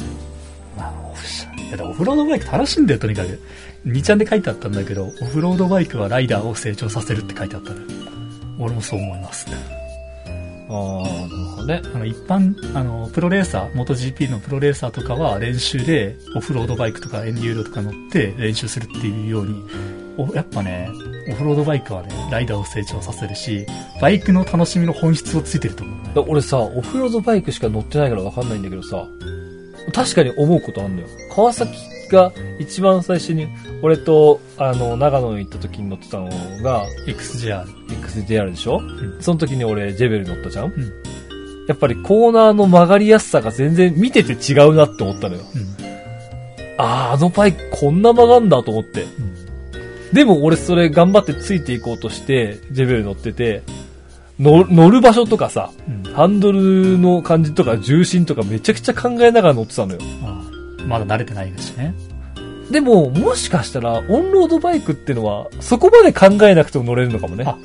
[0.79, 1.53] まあ、オフ車。
[1.55, 3.43] いや、でもオフロードバイク楽しいんだよ、とにかく。
[3.85, 7.81] 2ちゃんで書いてあったんだけど、オフロードバイクはライダーを成長させるって書いてあったね。
[8.61, 9.47] 俺もそう思います。
[10.73, 11.83] ああ、なるほどね。
[11.93, 19.65] あの、一般、あの、プロレーサー、元 GP のプロレーサーとかは練習でオフロードバイクとかエンデューロとか乗って練習するっていうように、
[20.17, 20.89] おやっぱね、
[21.29, 23.67] オフロードバイクはね、ライダーを成長させるし、
[24.01, 26.13] バイクの楽しみの本質をついてると思うね。
[26.15, 29.09] だ俺さ、オフロードバイクしか乗ってないからわかんないんだけどさ、
[29.93, 31.09] 確かに思うことあるんだよ。
[31.35, 31.73] 川崎
[32.11, 33.49] が一番最初に、
[33.83, 36.29] 俺と、あの、長野に行った時に乗ってたの
[36.63, 37.65] が、XJR。
[37.89, 40.73] XJR でしょ、んその時に俺、ジェベル乗ったじゃん、ん
[41.67, 45.43] やっぱりコーナーの曲がりやすさが全然見てて違うなって思ったのよ。
[45.55, 45.85] うん。
[46.79, 49.07] あー、あのバイクこんな曲がんだと思って。
[50.13, 53.63] でも俺それ頑張ってついていこうとして、ジェベル乗ってて、
[54.41, 56.13] 乗乗る場所とかさ、うん。
[56.13, 60.01] ハンドルの感じとか重心とかめちゃくちゃ考えながら乗ってたのよ。
[60.21, 60.40] まあ、
[60.87, 61.95] まだ慣れてないですしね。
[62.71, 67.45] でも、もしかしたら、オンロードバイクってのは、そこまで考えなくても乗れるのかもね。
[67.47, 67.57] あ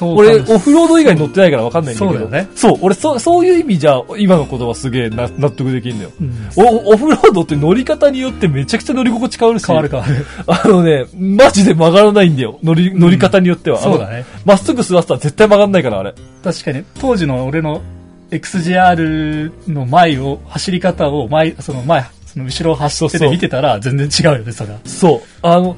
[0.00, 2.20] そう俺、オフロード以外乗ってないから分かんないんだけど。
[2.20, 6.10] そうだよねそう、俺、そそういう意味じゃ、今の言葉すげえな納得できるんだよ。
[6.18, 9.66] うんおオフロードって乗り方によってめちゃくちゃ乗り心地変わるし。
[9.66, 10.26] 変わる変わる。
[10.46, 12.58] あのね、マジで曲がらないんだよ。
[12.62, 13.78] 乗り、乗り方によっては。
[13.78, 14.24] そうだね。
[14.46, 16.14] まっすぐ座ってたら絶対曲がんないから、あれ。
[16.42, 17.82] 確かに、当時の俺の
[18.30, 24.78] XJR の前を、走り方を前、その前、その後ろを走ってて見てたら全然違うよね、それは。
[24.84, 25.20] そう。
[25.42, 25.76] あの、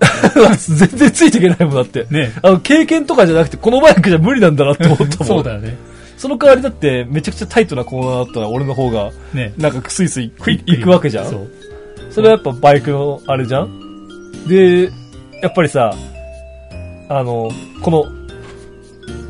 [0.58, 2.06] 全然ついていけないもんだって。
[2.10, 5.28] ねあの、経験とかじゃなくて、このバイクじゃ無理なんだなって思ったもん。
[5.28, 5.76] そうだよね。
[6.16, 11.26] その代わりだって、めちゃくちゃタイトなコーナーだったら、俺の方が、ねなんかスイスイクイック行くわけじゃん。
[11.30, 11.48] そう。
[12.10, 14.48] それはやっぱバイクのあれじゃん？
[14.48, 14.90] で、
[15.42, 15.94] やっぱりさ、
[17.08, 17.50] あの、
[17.82, 18.04] この、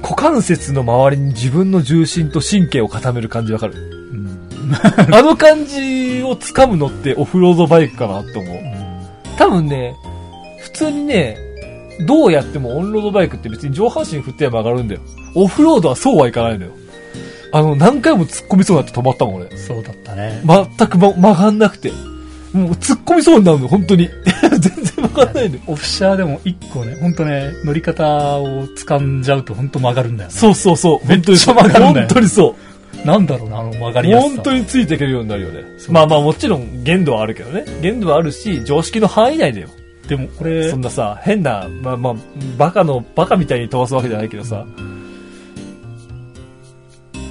[0.03, 3.75] 股関節の周りに自分の重心と神経を固める感じわかる？
[3.75, 3.89] うん。
[5.12, 8.59] あの感じを掴むのってオフロードバイクかなって思う。
[9.37, 9.95] 多分ね、
[10.59, 11.37] 普通にね、
[12.07, 15.01] どうやってもオンロードバイクって別に上半身振っては曲がるんだよ。
[15.35, 16.73] オフロードはそうはいかないのよ。
[17.53, 19.57] あの、何回も突っ込みそうになって止まったもん俺。
[19.57, 20.41] そうだったね。
[20.47, 21.93] 全く、ま、曲がんなくて。
[22.53, 24.09] もう突っ込みそうになるの、本当に。
[24.51, 25.62] 全然曲がんないのよ。
[25.66, 30.37] オフシャーでも一個ね、ほんとね、乗り方を掴んじゃうとほんと曲がるんだよね。
[30.37, 31.09] そうそうそう。
[31.09, 32.55] めっちゃ曲がるんだよ本当にそう。
[33.05, 34.35] なんだろうな、あの曲がりやすさ。
[34.35, 35.65] 本当についていけるようになるよね。
[35.89, 37.65] まあまあもちろん限度はあるけどね。
[37.81, 39.69] 限度はあるし、常識の範囲内だよ。
[40.09, 42.15] でもこれそん、なさ、変な、まあまあ、
[42.59, 44.67] バカの、バカみたいに飛ばすわけじゃないけどさ。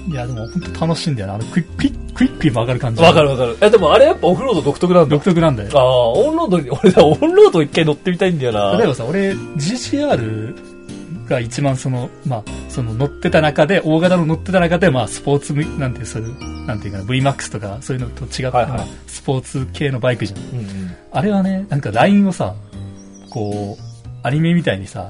[0.07, 1.35] いやでもほんと楽しいんだよな。
[1.35, 3.03] あのクイックイックイックイ曲がる感じ。
[3.03, 3.57] わかるわかる。
[3.61, 5.09] え、でもあれやっぱオフロード独特なんだ。
[5.09, 5.69] 独特なんだよ。
[5.73, 8.77] ああ、オンロードに、 俺だ、オンロード一回乗ってみたいんだよな。
[8.77, 10.55] 例えばさ、俺、GCR
[11.29, 20.39] が一番その、まあ、その乗ってた中で、大型の乗ってた中で、まあ、スポーツむ、なんていう、そういう、なんていうかな、VMAX とか、そういうのと違った、はいはいまあスポーツ系のバイクじゃん。
[20.39, 20.95] うんうん。
[21.11, 22.55] あれはね、なんかラインをさ、
[23.29, 25.07] こう、アニメみたいにさ、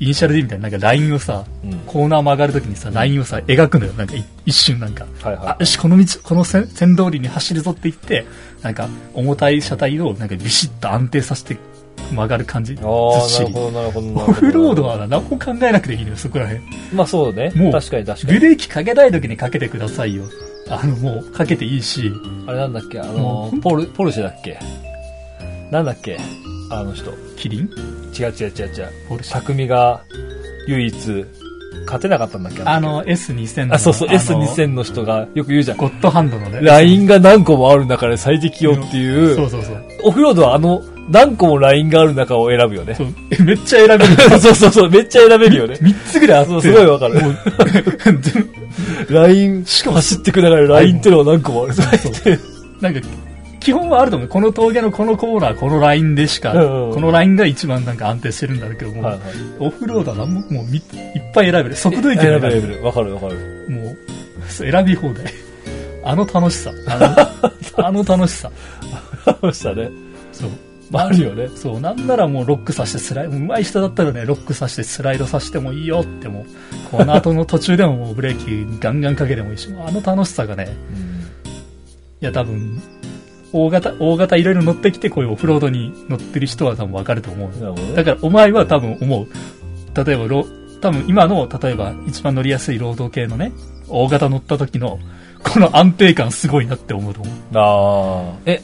[0.00, 3.92] イニシャル D みたいになんかラインをさ、うんコーナー曲がるときにさ、ラインをさ、描くのよ。
[3.92, 5.06] なんかい一瞬なんか。
[5.22, 8.26] はいはいあ、よし、この道、この線線通りに走るぞって言って、
[8.62, 11.56] なんか、重たい車体をなんかビシッと安定させて
[12.10, 12.74] 曲がる感じ。
[12.74, 13.20] なるほ
[13.52, 14.08] ど、なるほど。
[14.14, 16.62] オフロードはな何も考えなくていいのよ、そこら辺。
[16.92, 17.52] まあそうね。
[17.54, 18.38] もう確かに確かに。
[18.38, 20.24] ブレーキかけたい時にかけてくださいよ。
[20.68, 22.10] あの、もう、かけていいし、
[22.46, 22.98] あれなんだっけ？
[22.98, 24.58] あの、ポル、ポルシェだっけ
[25.70, 26.18] なんだっけ？
[26.70, 27.12] あの人。
[27.36, 27.70] キリン？
[28.18, 28.88] 違う違う違う違う。
[29.08, 30.02] ポルシェ匠が
[30.66, 31.26] 唯一
[31.84, 32.62] 勝てなかったんだっけ？
[32.64, 33.74] あの、S2000 の。
[33.74, 35.76] あ、そうそう、あの S2000 の人がよく言うじゃん。
[35.76, 36.60] ゴッドハンドのね。
[36.62, 39.34] ラインが何個もある中で最適よっていう。
[39.36, 39.84] そうそうそう。
[40.04, 42.94] オフロードはあの、何個もラインがある中を選ぶよね。
[42.94, 44.06] そうえめっちゃ選べる。
[44.40, 45.74] そうそうそう、めっちゃ選べるよね。
[45.82, 46.44] 3つぐらいあ。
[46.46, 47.20] そうすごいわかる
[49.10, 51.74] ライン、しかも走ってくながらラインってのは何個もある。
[52.80, 53.00] なんか、
[53.64, 54.28] 基本はあると思う。
[54.28, 59.22] この峠のこのコーナー、このラインでしか、うんうんこのラインが一番なんか安定してるんだろうけども、はいはい。
[59.58, 60.82] オフロードは何も、もうみいっ
[61.32, 61.76] ぱい選べる。
[61.76, 62.40] 速度域選べる。
[62.40, 62.84] べる選べる。
[62.84, 63.66] わかるわかる。
[63.70, 63.96] もう、
[64.48, 65.32] 選び放題。
[66.04, 66.70] あの楽しさ。
[66.86, 67.40] あ
[67.78, 68.50] の、あの楽しさ。
[69.40, 69.90] そうしたね。
[70.32, 70.50] そう。
[70.92, 71.48] あるよね。
[71.48, 80.76] そう、なんならもうロックさしてスライド、上手い人だったらね、ロックさしてスライドさしてもいいよってもう、この後の途中でももうブレーキガンガンかけてもいいし、あの楽しさがね、
[82.20, 82.80] いや多分、
[83.54, 87.94] 大型、大型いろいろ乗ってきてこういうオフロードに乗ってる人は多分わかると思う。
[87.94, 89.28] だからお前は多分思う。
[90.04, 90.44] 例えばロ、
[90.80, 93.52] 多分今の、例えば一番乗りやすいロード系のね、
[93.88, 94.98] 大型乗った時の、
[95.44, 97.34] この安定感すごいなって思うと思う。
[97.56, 98.40] ああ。
[98.44, 98.60] え、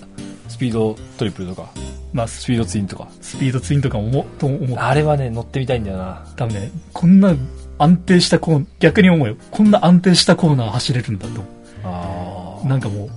[0.49, 1.71] スピードトリプルとか、
[2.13, 3.07] まあ、スピードツインとか？
[3.21, 4.79] スピードツインとかも思う、と思う。
[4.79, 6.27] あれはね、乗ってみたいんだよな。
[6.35, 7.37] 多分ね、こんな
[7.79, 9.37] 安定したコーナー、逆に思うよ。
[9.53, 11.45] こんな安定したコーナー走れるんだと。
[11.85, 13.11] あなんかもう、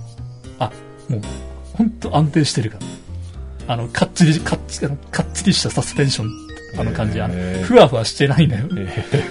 [0.60, 0.70] あ、
[1.08, 1.20] もう、
[1.74, 2.78] ほんと安定してるか
[3.66, 3.74] ら。
[3.74, 6.30] あの、かっちり、かっちあのかっちりしたサスペンション、
[6.78, 7.20] あの感じ。
[7.20, 8.68] あのふわふわしてないのよ。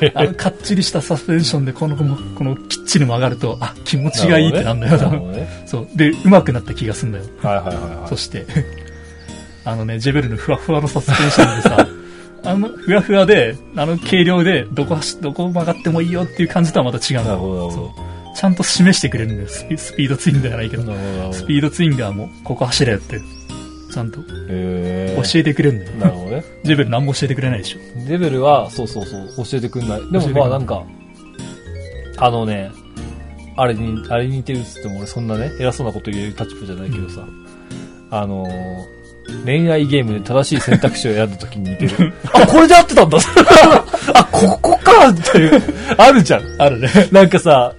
[0.02, 5.10] えあの、かっちりしたサスペンションで、この、この、このきっちり曲がると、あ、気持ちがいいってなんだよ、多分。
[5.10, 5.64] なるほどね。
[5.68, 5.88] そう。
[5.96, 7.26] で、上手くなった気がすんだよ。
[7.42, 8.10] はいはいはいはい。
[8.10, 8.46] そして、
[9.66, 11.88] あのね、ジェベルのふわふわのサスペンションでさ、
[12.46, 17.38] あの、ふわふわで、あの軽量で、どこ走、どこ曲がってもいいよっていう感じとはまた違うんだな
[18.44, 19.48] ちゃんと示してくれるんだよ。
[19.48, 19.66] ス
[19.96, 20.84] ピードツインではないけど。
[21.32, 23.22] スピードツインがもう、ここ走れよって、
[23.90, 24.20] ちゃんと
[24.50, 25.98] へ教えてくれるんだよ。
[25.98, 26.44] なるほどね。
[26.62, 27.80] ジェベル何も教えてくれないでしょ。
[28.10, 30.12] レベルは、そうそうそう、教えてくんない。
[30.12, 30.84] でもまあなんか、
[32.18, 32.70] あのね、
[33.56, 37.26] あれに、あれに似てるっつっても俺そんなね、偉そうなこと言える立場じゃないけどさ、
[38.12, 42.14] あのー、恋愛ゲームで正しい選択肢を選んだ時に似てる。
[42.34, 43.18] あ、これで合ってたんだ
[44.16, 45.62] あ、ここかっていう、
[45.98, 46.62] あるじゃん。
[46.62, 46.90] あるね。
[47.10, 47.74] なんかさ、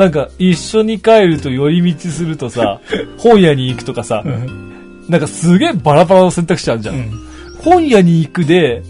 [0.00, 2.80] なんか一緒に帰ると寄り道するとさ、
[3.18, 5.04] 本屋に行くとかさう、ん。
[5.10, 6.94] なんかすげえバラバラの選択肢あるじゃん。
[6.94, 7.10] うん。
[7.58, 8.82] 本屋に行くで、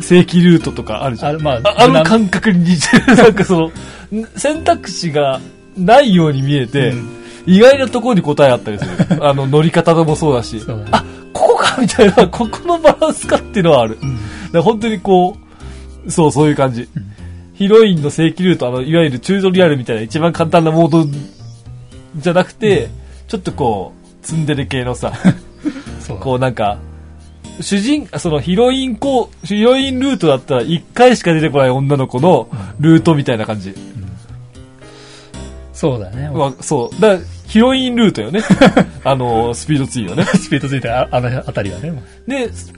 [0.00, 1.30] 正規ルートとかあるじゃん。
[1.30, 3.16] ある、まあ、ああの感覚に似てる。
[3.16, 3.72] なんかその、ん
[4.36, 5.40] 選択肢が
[5.78, 7.08] ないように見えて、うん
[7.46, 8.90] 意外なところに答えあったりする。
[9.26, 10.62] あの、乗り方もそうだし、ね。
[10.90, 11.02] あ、
[11.32, 13.96] ここかみたいな、ここのバランスかっていうのはある。
[14.00, 14.18] うん。
[14.52, 15.38] ら本当にこ
[16.06, 16.86] う、そう、そういう感じ。
[17.60, 21.06] ヒロインの正規ルート、あの、いわゆるチュートリアルみたいな一番簡単なモード
[22.16, 22.88] じゃなくて、
[23.28, 25.12] ちょっとこう、ツンデレ系のさ、
[26.20, 26.78] こうなんか、
[27.60, 32.48] 主人、そのヒロインこう、ヒロインルートだったら一回しか出てこない女の子の
[32.78, 33.74] ルートみたいな感じ。
[35.74, 36.30] そうだね。
[36.32, 36.98] まあ、そう。
[36.98, 38.40] だヒロインルートよね。
[39.04, 40.24] あの、スピードツインはね。
[40.24, 41.92] スピードついてああの辺りはね。
[42.26, 42.72] で、す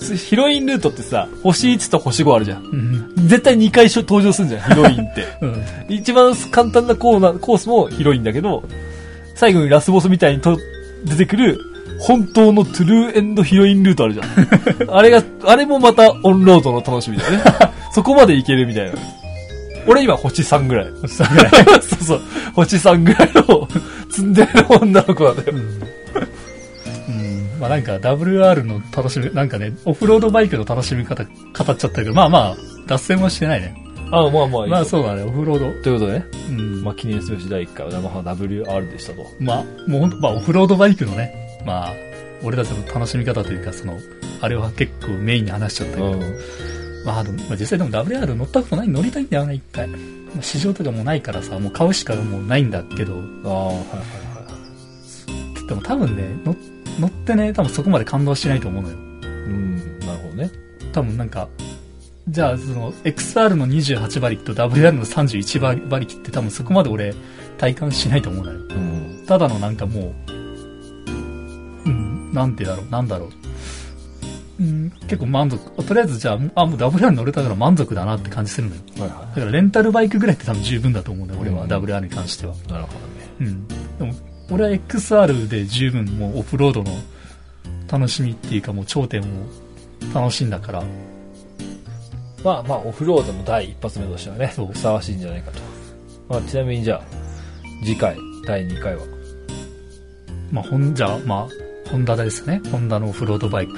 [0.00, 2.64] ヒロインルートってさ、星1と星5あるじゃん。
[2.64, 3.12] うん。
[3.28, 5.24] 絶対2回登場するんじゃん、ヒロインって。
[5.40, 5.64] うん。
[5.88, 8.62] 一番簡単なコーナー、コースもヒロインだけど、
[9.34, 10.58] 最後にラスボスみたいにと
[11.04, 11.58] 出てくる、
[12.00, 14.26] 本当のトゥルーエンドヒロインルートあるじゃん。
[14.96, 17.42] あれが、あれもまたオンロードの楽しみだよね。
[17.92, 18.92] そこまでいけるみたいな。
[19.86, 20.86] 俺今星3ぐらい。
[21.08, 21.50] それぐらい。
[21.82, 22.20] そうそう。
[22.54, 23.68] 星3ぐらいの、
[24.10, 25.52] 積んでる女の子なんだよ。
[25.52, 25.97] うん。
[27.58, 32.56] まあなんか WR の楽しみ、なんかね、オフロードバイクの楽しみ方語っちゃったけど、まあまあ、
[32.86, 33.74] 脱線はしてないね。
[34.10, 34.70] あまあまあいい。
[34.70, 35.82] まあそうだね、オフロード。
[35.82, 36.82] ということでね、うん。
[36.82, 39.26] まあ記念すべし第1回はヤマハ WR でしたと。
[39.38, 41.92] まあ、もうほんと、まあオフロードバイクのね、まあ、
[42.42, 43.98] 俺たちの楽しみ方というか、その、
[44.40, 46.20] あれは結構メインに話しちゃったけど、うん。
[47.04, 49.88] まあでも、まあ、実際でも WR 乗ったことない、乗りたいんだよね、一回。
[49.88, 49.96] ま
[50.38, 53.84] あ市場とかもないからさ、もう買うしかもうないんだけど、ああ、はいはいは
[55.64, 55.66] い。
[55.68, 56.56] でも多分ね、乗
[56.98, 58.96] 乗ってね、多分そこまで感動しないと思うのよ。
[58.96, 60.50] うん、なるほどね。
[60.92, 61.48] 多分なんか、
[62.28, 67.14] じゃあその XR の28馬力と WR の31馬力って多分そこまで俺
[67.56, 68.58] 体感しないと思うのよ。
[68.58, 69.24] うん。
[69.26, 70.30] ただのなんかもう、
[71.86, 73.30] うん、なんてだろう、なんだろう。
[74.60, 75.84] うん、結構満足。
[75.84, 78.82] とりあえずじゃあ、あ、もう WR 乗れたから満足だなって感じするのよ。
[78.98, 82.54] はいはだからレンタルバイクぐらいって多分十分だと思うんだよ、俺は、うん WR に関しては。
[82.54, 82.68] い。
[82.68, 83.28] なるほどね。
[83.40, 83.68] うん。
[83.68, 83.74] で
[84.04, 86.92] も、俺は XR で十分もうオフロードの
[87.90, 89.24] 楽しみっていうかもう頂点を
[90.14, 90.82] 楽しんだから、
[92.44, 95.60] まあまあ、オフロードの第一発目としてはね、そうふさわしいんじゃないかと。
[96.28, 97.02] まあ、ちなみにじゃあ、
[97.84, 99.02] 次回、第2回は、
[100.50, 101.48] まあ、ほんじゃあ、ま
[101.86, 102.60] あ、ホンダですね。
[102.70, 103.74] ホンダのオフロードバイク。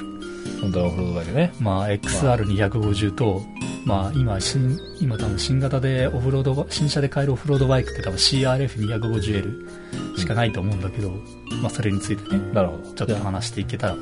[0.61, 1.53] 本当はオフロードだけね。
[1.59, 3.41] まあ、XR250 と、
[3.85, 11.11] まあ、今、新、今多分新型でオフロードバ、新車で買えるオフロードバイクって多分 CRF250L しかないと思うんだけど、
[11.61, 12.83] まあ、それについてね、なるほど。
[12.93, 13.95] ちょっと話していけたら。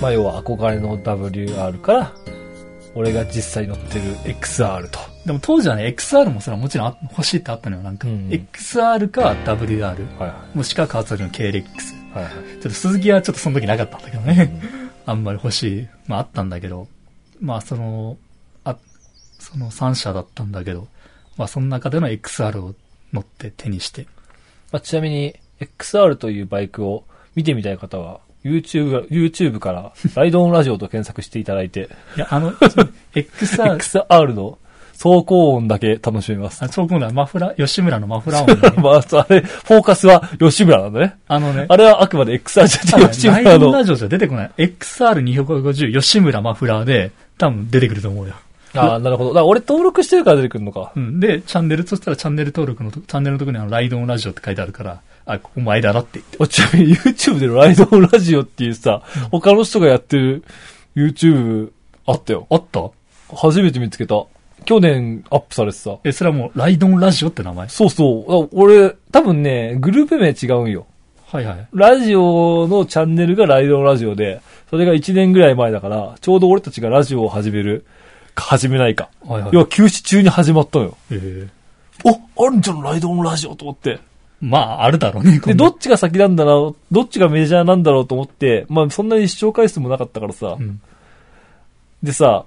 [0.00, 2.12] まあ、要は憧れの WR から、
[2.94, 4.98] 俺が実際乗ってる XR と。
[5.26, 8.08] でも当時はね、XR もそれはもちろんあ欲しいってあったのよ、なんか。
[8.08, 9.98] うん XR か WR、はい
[10.28, 11.54] はもしくは川崎の KLX。
[11.54, 11.64] い。
[12.14, 12.32] はいはい。
[12.32, 14.60] ちょっと鈴木はちょっとその時なかったんだけどね。
[15.06, 15.88] あんまり欲しい。
[16.06, 16.86] まああったんだけど、
[17.40, 18.23] まあその、あ、
[19.44, 20.88] その3社だったんだけど、
[21.36, 22.74] まあその中での XR を
[23.12, 24.06] 乗って手にして。
[24.72, 27.04] まあ、ちなみに、XR というバイクを
[27.36, 34.58] 見てみたい方は、YouTube が、YouTube から、ライドオンラジオと検索していただいて、いや、あの、XR、XR の
[34.92, 36.62] 走行音だけ楽しめます。
[36.64, 41.16] あ、そう今度はマフラー、吉村のマフラー音がね、 まあ、あれ、フォーカスは吉村なんだね。
[41.28, 43.60] あのね、あれはあくまで XR じゃなくて吉ライ村の。
[43.60, 44.50] ドンラジオじゃ出てこない。
[44.56, 48.34] XR250 吉村マフラーで多分出てくると思うよ。
[48.74, 49.30] ああ、なるほど。
[49.30, 50.92] だから俺登録してるから出てくるのか。
[50.94, 51.20] うん。
[51.20, 56.36] で、チャンネル、そしたらチャンネル登録のと、チャンネルのところにあの、ライドオンラジオって書いてあるから、あ、ここ前だなって言って。
[56.40, 60.44] おちなみに YouTube でのライドオンラジオっていうさ、他の人がやってる
[60.94, 61.70] YouTube
[62.06, 62.46] あったよ。
[62.50, 62.90] あった？
[63.34, 64.24] 初めて見つけた。
[64.64, 65.96] 去年アップされてさ。
[66.04, 67.68] え、それはもう、ライドオンラジオって名前？
[67.68, 68.44] そうそう。
[68.44, 70.86] あ俺、多分ね、グループ名違うんよ。
[71.26, 71.68] はいはい。
[71.72, 77.84] ラジオのチャンネルがライドオンラジオで、それが1年ぐらい前だから、ちょうど俺たちがラジオを始める、
[78.34, 79.08] か始めないか。
[79.24, 79.50] はいはい。
[79.52, 80.96] 要は休止中に始まったのよ。
[81.10, 81.48] えー
[82.36, 84.00] お、あるんじゃん、ライドオンラジオと思って。
[84.40, 85.38] まあ、あるだろうね。
[85.38, 90.80] で、どっちが先なんだろう、どっちがメジャーなんだろうと思って、まあそんなに視聴回数もなかったからさ、うん。
[92.02, 92.44] でさ、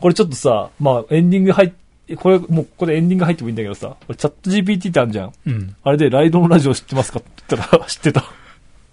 [0.00, 1.72] これちょっとさ、まあエンディング入っ
[2.16, 5.32] これ、もうここでエンディング入ってもいいんだけどさ、これチャット GPT ってあるじゃん。
[5.46, 5.76] うん。
[5.82, 8.24] あれでライドオンラジオ知ってますかって言ったら、 知ってた。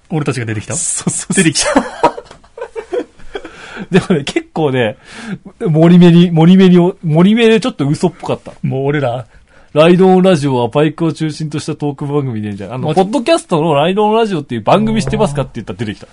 [0.09, 0.73] 俺たちが出てきた？
[0.75, 1.73] そうそう出てきた。
[3.91, 4.97] でもね、結構ね、
[5.59, 8.53] 森目に、森目に、森目でちょっと嘘っぽかった。
[8.63, 9.25] もう俺ら、
[9.73, 12.75] ライドオンラジオはバイクを中心としたトーク番組で、みたいな。
[12.75, 16.07] あの、ポッドキャストのライドオンラジオっていう番組知ってますかって言ったら出てきた。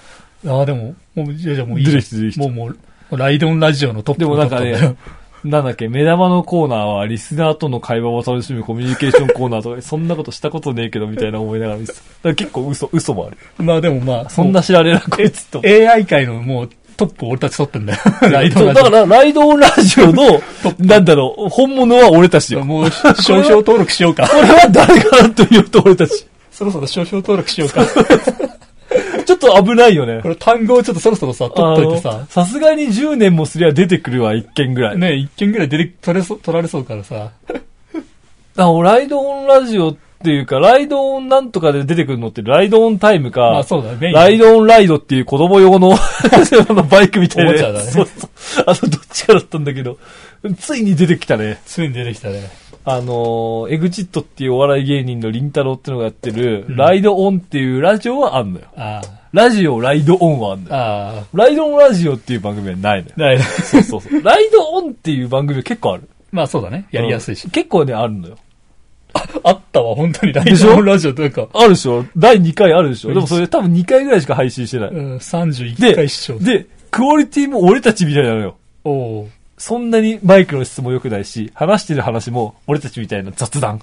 [0.50, 1.86] ああ、でも、もう、じゃあじゃあもういい。
[1.86, 2.74] 出てきた出てきたもうも
[3.12, 4.96] う、ライドオンラジオのトップでもなんかね、
[5.44, 11.98] なんだっけ、目玉のコーナーはリスナーとの会話を楽しむコミュニケーションコーナーとか、そんなことしたことねえけどみたいな思いながら見てた。
[11.98, 13.36] だから結構嘘、嘘もある。
[13.58, 15.60] まあでもまあ、そんな知られなこいつと。
[15.62, 18.00] AI 界のもうトップを俺たち取ってんだよ。
[18.30, 18.84] ライドラジオ。
[18.84, 20.40] だから、ライドオンラジオの、
[20.78, 22.64] なんだろう、本物は俺たちよ。
[22.64, 22.90] もう、
[23.22, 24.28] 少々登録しようか。
[24.28, 26.26] これは誰かなと言うと俺たち。
[26.50, 27.84] そろそろ少々登録しようか。
[29.26, 30.28] ちょっと危ないよねこ。
[30.28, 34.98] れ単語をちょっとそろそろさ、取っといてささすがに10年もすりゃ出てくるわ、一件ぐらい。
[34.98, 37.30] ね、一件ぐらい出て、取れそう、取られそうからさ。
[38.56, 44.10] あライドオンラジオっていうか、ライドオンなんとかで出てくるのって、ライドオンタイムか、まあそうだね。
[44.10, 45.98] ライドオンライドっていう子供用のあ
[46.72, 47.50] の バイクみたいな。
[47.50, 48.26] おもちゃだねそうそ
[48.62, 48.64] う。
[48.66, 49.98] あの、どっちかだったんだけど、
[50.58, 51.60] ついに出てきたね。
[51.66, 52.48] ついに出てきたね。
[52.86, 58.66] あのー、エグジットっていうお笑い芸人のリンタロウっていうのがやってる、うんライドオンっていうラジオはあんのよ。
[58.76, 59.02] あ
[59.32, 60.76] ラジオライドオンはあんのあ。
[60.76, 60.82] よ。
[60.82, 61.24] ああ。
[61.34, 63.14] ライドオンラジオっていう番組はないのよ。
[63.16, 64.22] ないなそうそうそう。
[64.22, 66.08] ライドオンっていう番組は結構ある。
[66.32, 66.86] まあそうだね。
[66.90, 67.50] やりやすいしうん。
[67.50, 68.36] 結構ね、あるのよ。
[69.42, 70.32] あったわ、本当に。
[70.32, 72.04] ライオンラジオというか、あるでしょ？
[72.16, 73.08] 第2回あるでしょ？
[73.08, 74.90] でもそれ多分2回ぐらいしか配信してない。
[74.90, 76.38] うん、31回視聴。
[76.38, 78.56] で、クオリティも俺たちみたいなのよ。
[78.84, 83.80] おおそんなにマイクの質も良くないし、話してる話も俺たちみたいな雑談。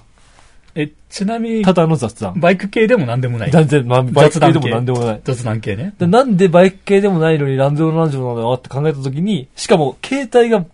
[0.74, 2.40] え、ちなみにた、だの雑談。
[2.40, 3.50] バイク系でも何でもない。
[3.50, 5.20] 全然、まあ、バイク系でもなんでもない。
[5.22, 5.94] 雑談系ね。
[5.98, 10.64] でなんでバイク系でもないのにランドロラジオなのかって考えたときに、しかも携帯が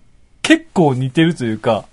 [0.42, 1.84] 結構似てるというか、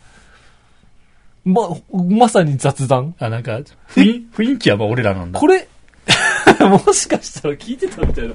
[1.46, 3.16] ま、まさに雑談？
[3.20, 3.62] あ、なんか、
[3.96, 5.40] 雰囲気はまあ俺らなんだ。
[5.40, 5.68] これ、
[6.60, 8.34] もしかしたら聞いてたみたいな。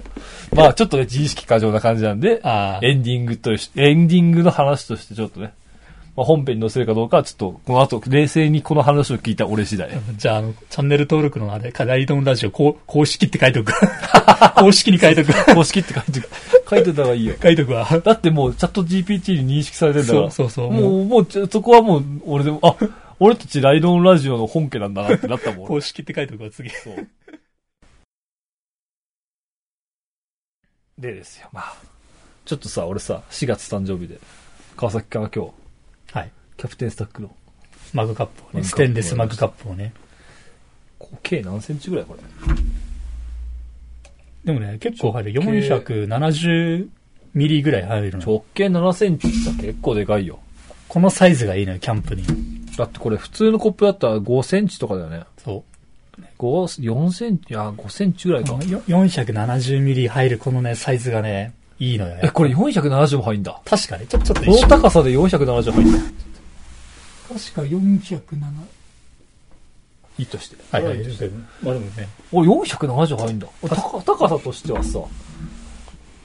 [0.52, 2.40] まあちょっとね、自意識過剰な感じなんで、
[2.82, 5.52] エンディングとし、エンディングの話としてちょっとね、
[6.16, 9.90] まあ、本編に載せるかどうかはちょっと、この後、冷静にこの話を聞いた俺次第。
[10.16, 13.72] じゃあ、あの、チャンネル登録のあれ、ライドンラジオ、公式って書いとく。
[14.56, 15.54] 公式に書いとく。
[15.54, 16.20] 公式って書いて、
[16.70, 17.34] 書いてた方がいいよ。
[17.42, 17.84] 書いとくわ。
[17.84, 20.30] だってもうチャット GPT に認識されてんだから。
[20.30, 22.76] そうそうそうもう、もうそこはもう、俺でも、あ、
[23.18, 25.66] 俺たちライドンラジオの本家なんだなってなったもん。
[25.66, 26.70] 公式って書いとくわ、次。
[26.70, 27.08] そう。
[30.96, 31.74] でですよ、まあ。
[32.44, 34.20] ちょっとさ、俺さ、4月誕生日で、
[34.76, 35.46] 川崎から今
[36.12, 36.30] 日、はい。
[36.56, 37.34] キャプテンスタックの、
[37.92, 39.92] マグカップをね、ステンレスマグカップをね。
[41.22, 42.22] 計何センチぐらいこれ？
[44.44, 45.32] でもね、結構入る。
[45.32, 46.88] 470
[47.34, 48.18] ミリぐらい入るの。
[48.18, 50.38] 直径7センチってさ、結構でかいよ。
[50.88, 52.24] このサイズがいいのよ、キャンプに。
[52.76, 55.22] だってこれ普通のコップだったら5センチとかだよね。
[55.38, 55.62] そ
[56.38, 58.42] 5、4センチ、いや、5センチぐらう。
[58.42, 58.52] いか。
[58.64, 62.16] よ470ミリ入るこのね、サイズがね、いいのよ。
[62.22, 63.60] え、これ470も入んだ。
[63.64, 65.98] 確かに、ちょ、ちょっとこの高さで470入んだ。
[67.28, 68.79] 確か407。
[70.20, 70.56] いいとして。
[70.70, 70.98] はいはい。
[71.62, 73.48] まあでもね、お、470入んだ。
[73.68, 75.00] 高高さとしてはさ、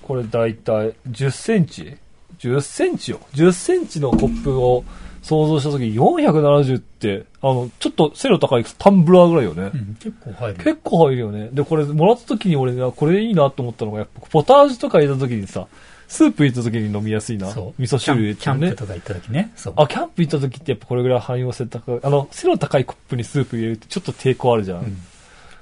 [0.02, 1.98] これだいたい10センチ
[2.40, 3.20] ?10 センチよ。
[3.34, 4.84] 10センチのコップを
[5.22, 9.72] 想像したとき470って、あの、ちょっと背の高いタンブラーぐらいよね。
[9.74, 10.58] うん、結構入る。
[10.58, 11.50] 結構入るよね。
[11.54, 15.68] で、これもらった時に俺ね、これいいなと思ったのが、やっぱポタージュとか入れた時にさ、
[16.08, 17.52] スープ入れた時に飲みやすいな。
[17.52, 17.82] そう。
[17.82, 18.76] 味噌汁入れてねキャンプ。
[18.76, 19.52] とか行った時ね。
[19.56, 19.74] そう。
[19.78, 22.00] あ、キャンプ行った時ってやっぱこれぐらい汎用性高い。
[22.04, 24.80] あの、背の高いコップにスープ入れるってちょっと抵抗あるじゃん。
[24.80, 24.98] うん。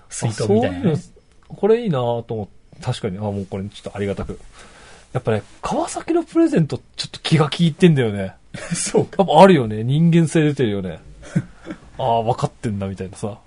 [0.09, 1.03] 水筒あそういうのみたいなね。
[1.47, 4.39] これいいなと思って、確かに、あ、もうこれちょっとありがたく。
[5.13, 8.33] やっぱね、川崎のプレゼントちょっと気が利いてんだよね。
[8.73, 9.17] そうか。
[9.19, 9.83] やっぱあるよね。
[9.83, 10.99] 人間性出てるよね。
[11.97, 13.37] ああ、分かってんだみたいなさ。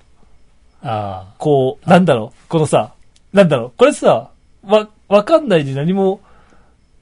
[0.83, 2.93] あこう、なんだろう、このさ、
[3.33, 4.31] なんだろう、これさ、
[4.65, 6.21] わ、わかんないで何も、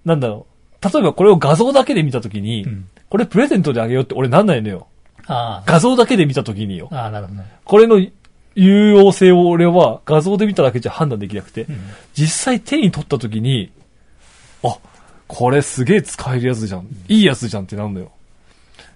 [0.05, 0.47] なんだろ
[0.83, 2.71] う、例えばこれを画像だけで見たときに、あ。
[2.71, 2.89] うん。
[3.09, 4.87] これプレゼントであげようって俺なんないのよ。
[5.27, 6.89] あ画像だけで見たときによ。
[6.91, 6.97] あ。
[6.97, 7.49] ああ、なるほどね。
[7.65, 8.05] これの
[8.55, 11.79] 有用性を俺は画像で見ただけじゃ判断できなくて、うん。
[12.15, 13.71] 実際手に取ったときに、
[14.63, 14.79] あ、
[15.27, 16.87] これすげえ使えるやつじゃん。
[17.09, 18.11] いいやつじゃんってなるのよ。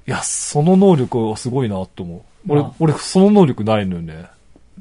[0.06, 2.20] いや、その能力はすごいなと思う。
[2.48, 4.26] 俺、まあ俺その能力ないのよね。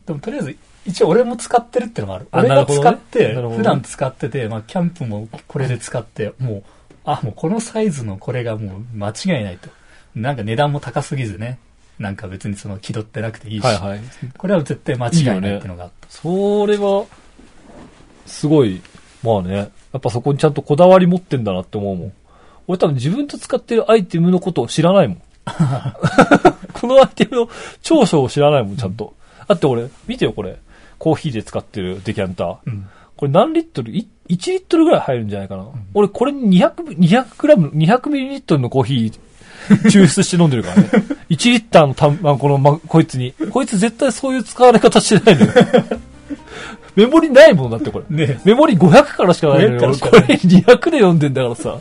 [0.05, 0.57] でもとりあえず、
[0.87, 2.27] 一応俺も使ってるってのもある。
[2.31, 6.63] あ俺が使って、普段使ってて、まあキャンプもこれで使って、もう、
[7.03, 9.69] あ、もうこのサイズのこれがもう間違いないと。
[10.15, 11.59] なんか値段も高すぎずね。
[11.99, 13.63] なんか別にその気取ってなくていいし。
[13.63, 13.99] はいはい。
[14.37, 16.07] これは絶対間違いないっていうのがあった。
[16.09, 17.05] それは、
[18.25, 18.81] すごい、
[19.23, 22.13] まあね、やっぱそこにちゃんとこだわり持ってんだなって思うもん。
[22.67, 25.21] 俺多分自分と使ってるアイテムのことを知らないもん。
[26.73, 27.49] このアイテムの
[27.81, 29.13] 長所を知らないもん、ちゃんと。
[29.47, 30.57] だって俺、見てよこれ。
[30.97, 32.57] コーヒーで使ってるデキャンター。
[32.65, 32.87] うん。
[33.15, 33.91] これ何リットル？
[33.91, 35.65] い ?1 リットルぐらい入るんじゃないかな。
[35.93, 39.19] 俺これに200、200グラム、200ミリリットルのコーヒー
[39.89, 40.89] 抽出して飲んでるからね。
[41.29, 43.33] 1リッターのたん、まあ、この、ま、こいつに。
[43.51, 45.53] こいつ絶対そういう使われ方してないのよ。
[46.95, 48.27] メモリないもんだってこれ。
[48.27, 49.79] ねメモリ500からしかないのよ。
[49.79, 51.79] 500から俺しかないこれ200で読んでんだからさ。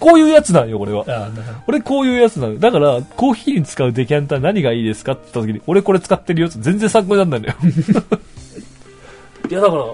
[0.00, 1.04] こういうやつなんよ、俺は。
[1.08, 1.58] ああ、なるほど。
[1.66, 2.58] 俺こういうやつなの。
[2.58, 7.54] だから、コーヒーに使うデキャンター何がいいですかって言った時に、俺これ使ってるよって全然参考になんないのよ。
[9.50, 9.84] いや、だから、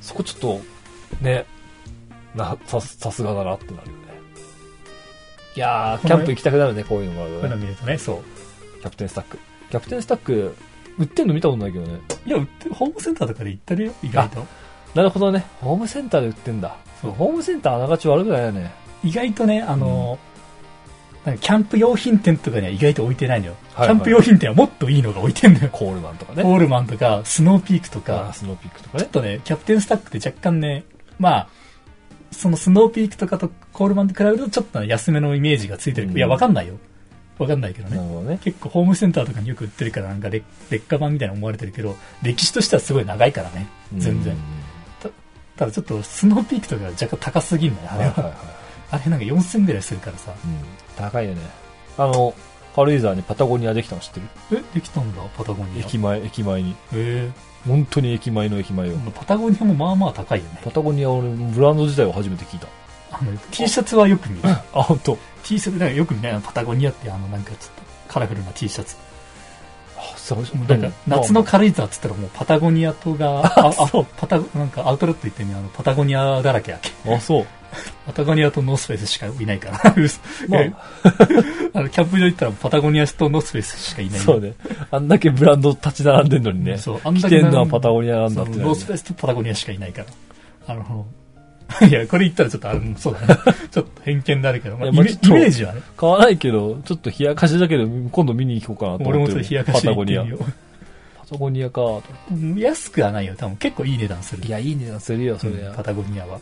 [0.00, 0.60] そこちょっと、
[1.20, 1.46] ね、
[2.34, 4.04] な、さ、さすがだなってなるよね。
[5.56, 7.50] いやー、キャンプ行きたくなるね、こういうのがあるこういう。
[7.50, 8.80] の見るとね、そう。
[8.80, 9.38] キャプテンスタック。
[9.70, 10.54] キャプテンスタック、
[10.98, 12.00] 売ってんの見たことないけどね。
[12.26, 14.46] いや、売ってホームセンターとかで行ったるよ、意外と。
[14.94, 15.44] なるほどね。
[15.60, 16.76] ホームセンターで売ってんだ。
[17.00, 18.72] そうホームセンターあながち悪くないよね。
[19.04, 20.18] 意外とね、あの、
[21.24, 23.52] なんかキャンプ用品店とかには意外と置いてないのよ。
[23.52, 25.68] はいはいキャンプ用品店はもっといいのが置いてんのよ。
[25.72, 26.42] コールマンとかね。
[26.44, 29.10] オールマンとか、スノーピークとか、スノーピークとかねちょっ。
[29.10, 30.84] とね、キャプテンスタックって若干ね、
[31.18, 31.48] まあ、
[32.30, 36.08] そのスノーピークとかとコールマンと比べるとちょっと安めのイメージがついてる。
[36.08, 36.74] うんいや、わかんないよ。
[37.38, 37.98] わかんないけどね。
[38.28, 38.38] ね。
[38.42, 43.66] 結構ホームセンターとかによく売ってるからなんか劣劣化版みたいな思われてるけど、歴史としてはすごい長いからね。
[43.96, 44.40] 全然うん。
[45.56, 48.10] ただちょっとスノーピークとかが若干高すぎんのよ、あれは。
[48.12, 48.63] はいはいはい。
[48.94, 50.32] あれなんか4000ぐらいするからさ。
[50.32, 50.58] うん。
[50.96, 51.40] 高いよね。
[51.98, 52.34] あの、
[52.74, 54.60] 軽井沢にパタゴニアできたの知ってる？
[54.60, 55.86] え、できたんだ、パタゴニア。
[55.86, 56.74] 駅前、駅前に。
[56.92, 57.30] え
[57.66, 58.94] 本当に駅前の駅前よ。
[58.96, 60.60] ー、パタゴニアもまあまあ高いよね。
[60.64, 62.66] パタゴニア俺、ブランド自体を初めて聞いた。
[63.12, 64.48] あの、T シャツはよく見る。
[64.74, 65.18] あ、本当。
[65.44, 66.40] T シャツ、なんかよく見ない？
[66.42, 68.96] パタゴニアってあのなんかちょっとカラフルな T シャツ。
[70.16, 70.38] そう、
[70.68, 77.14] なんか夏の軽井沢っつったらもうパタゴニアとが、 あ、あそうパタ、なんかアウトレット行ってみあの、パタゴニアだらけやっけ。
[77.14, 77.46] あ、そう。
[78.06, 79.94] パタゴニアとノースフェイスしかいないから。
[80.48, 80.72] まあえ
[81.74, 84.20] あの、キャンプ場行ったらパタゴニアとノースフェイスしかいない。
[84.20, 84.54] そうね。
[84.90, 86.78] あんだけブランド立ち並んでんのにね。
[86.78, 90.74] そう、あん着だけてんのはパタゴニアなんだってねノースフェイスとパタゴニアしかいないから。
[90.74, 91.06] あの、
[91.88, 93.26] いや、これ言ったらちょっと、あの、 そうだね。
[93.70, 95.80] ちょっと偏見になるけど、まあ、イメージはね。
[95.96, 99.18] 買わないけど、ちょっと冷やかしだけど、今度見に行こうかなと思ってる。
[99.18, 100.28] 俺もちょっと冷やかしパタゴニアパ
[101.30, 101.82] タゴニアか。
[102.56, 103.34] 安くはないよ。
[103.36, 104.44] 多分結構いい値段する。
[104.44, 105.70] いや、いい値段するよ、それは。
[105.70, 106.38] うんパタゴニアは。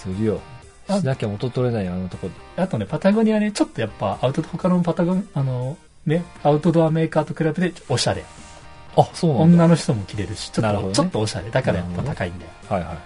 [0.00, 0.40] するよ。
[0.88, 2.62] あしなきゃ元取れないよ、あのとこで。
[2.62, 5.76] あとね、パタゴニアね、ちょっとやっぱ、アウト、他のパタゴニあの、
[6.06, 8.24] ね、アウトドアメーカーと比べておしゃれ。
[8.96, 9.44] あ、そうなんだ。
[9.44, 11.50] 女の人も着れるし、ちょっと、なるほどねちょっとおしゃれ。
[11.50, 12.50] だからやっぱ高いんだよ。
[12.68, 12.98] はいは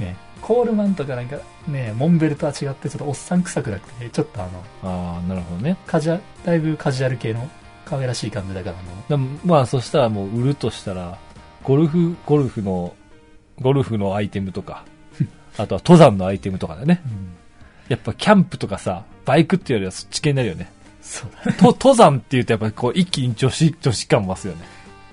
[0.00, 0.02] い。
[0.02, 0.16] ね。
[0.40, 5.76] コールマンとかなんか、ね、モンベルとは違って、ちょっとおっさん臭くなくて、ちょっとあの、ああ、なるほどね。
[5.86, 7.48] カジュア、だいぶカジュアル系の
[7.84, 11.16] 可愛らしい感じだから、あの、でもまあ、そしたらもう売るとしたら、
[11.62, 12.94] ゴルフ、ゴルフの、
[13.60, 14.84] ゴルフのアイテムとか、
[15.56, 17.02] あとは登山のアイテムとかだね。
[17.88, 20.70] やっぱキャンプとかさ、バイクっていうよりはそっち系になるよね。
[21.02, 21.56] そうだね。
[21.58, 24.64] と登山っていうとやっぱこう一気に女子、女子感増すよね。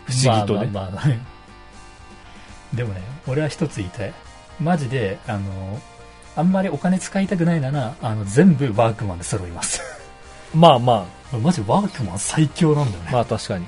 [0.06, 0.70] 不思議とね。
[0.72, 1.20] まあまあまあね
[2.74, 4.14] でもね、俺は一つ言いたい。
[4.60, 5.82] マジで、あの、
[6.36, 9.82] あんまりお金使いたくないなら、あの、全部ワークマンで揃います。
[10.56, 11.06] まあま
[11.42, 13.10] マジワークマン最強なんだよね。
[13.10, 13.66] あ、まあ確かに。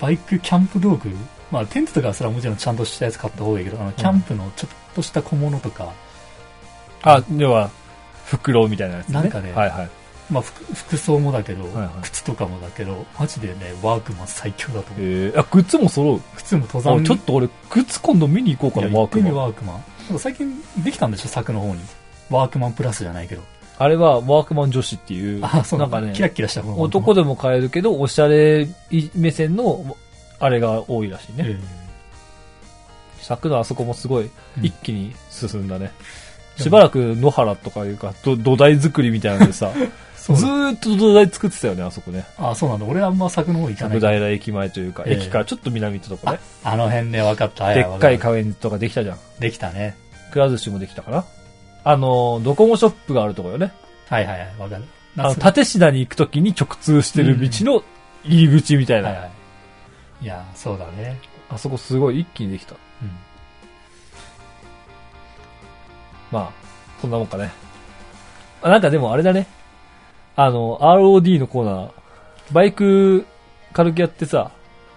[0.00, 1.10] バイク、キャンプ道具、
[1.50, 5.92] まあテントとかれはもちろんちゃんとしたやつ買った方がいいけど、あの、キャンプのちょっとした小物とか、
[7.02, 7.70] あ、要は、
[8.26, 9.14] 袋みたいなやつね。
[9.14, 9.90] なんかねはいはい。
[10.30, 15.04] まあ服服装もだけど、はいはい靴とかもだけど、マジでね、ワークマン最強だと思う。
[15.04, 16.20] えー、あ、靴も揃う？
[16.36, 19.34] 靴も登あ山ちょっと俺、靴今度見に行こうかな、ワークマン。
[19.34, 19.74] ワークマン。
[19.76, 21.80] なんか最近できたんでしょ柵の方に。
[22.30, 23.42] ワークマンプラスじゃないけど。
[23.78, 28.68] あれはワークマン女子っていう、あ、そうななんんかねかキ、ラッキラした方男でも買えるけど、おしゃれ
[29.14, 29.96] 目線の、
[30.40, 31.44] あれが多いらしいね。
[31.46, 31.58] え
[33.20, 35.84] 柵のあそこもすごい、うん一気に進んだね。
[35.84, 36.30] うん
[36.60, 39.72] しばらく野原とかいうか、ど土台作りみたいなのでさ、
[40.16, 42.24] ずーっと土台作ってたよね、あそこね。
[42.38, 42.84] あ、そうなんだ。
[42.84, 44.00] 俺あんま柵の方行かない。
[44.00, 46.38] 角平駅前というか、ええ駅からちょっと南ってとこね。
[46.62, 47.72] あの辺ね、分かった。
[47.72, 48.32] でっかい顔。
[48.34, 49.18] カフェとかできたじゃん。
[49.38, 49.96] できたね。
[50.30, 51.24] くら寿司もできたかな。
[51.82, 53.72] あの、ドコモショップがあるとこよね。
[54.08, 54.84] はいはいはい、分かる。
[55.16, 57.82] あの、夏縦品に行くときに直通してる道の
[58.24, 59.08] 入り口みたいな。
[59.08, 59.30] はいはい。
[60.20, 61.18] いや、そうだね。
[61.48, 62.74] あそこすごい一気にできた。
[62.74, 63.10] うん。
[66.30, 66.52] まあ、
[67.00, 67.50] そんなもんかね。
[68.62, 69.46] あなんかでもあれだね。
[70.36, 71.90] あの、ROD のコーナー、
[72.52, 73.26] バイク
[73.72, 74.50] 軽くやってさ、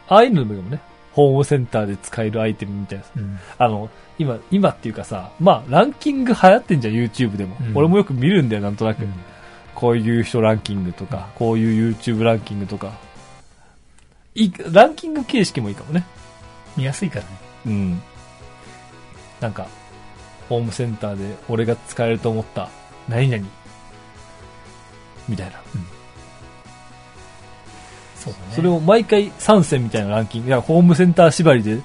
[0.07, 0.79] ああいうのでもね。
[1.13, 3.11] ホームセンターで使えるアイテムみたいなさ。
[3.15, 3.39] うん。
[3.59, 7.55] あの、今、今っていうかさ、まあ、ランキング流行ってんじゃん、YouTube でも。
[7.61, 9.03] うん俺もよく見るんだよ、なんとなく。
[9.03, 9.13] うん
[9.75, 12.93] こういう人ランキングとか、こういう YouTube ランキングとか。
[14.35, 16.05] いい、ランキング形式もいいかもね。
[16.75, 17.31] 見やすいからね。
[17.67, 18.01] うん。
[19.39, 19.67] なんか、
[20.49, 22.69] ホームセンターで俺が使えると思った、
[23.07, 23.45] 何々。
[25.27, 25.61] みたいな。
[28.15, 28.45] そうだね。
[28.55, 30.47] それを毎回3選みたいなランキング。
[30.47, 31.81] いや、ホームセンター縛りで、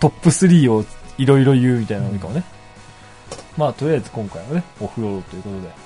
[0.00, 0.84] トップ3を
[1.18, 2.44] いろいろ言うみたいなのかもね。
[3.56, 5.83] まあ、とりあえず今回はね、オフロードということで、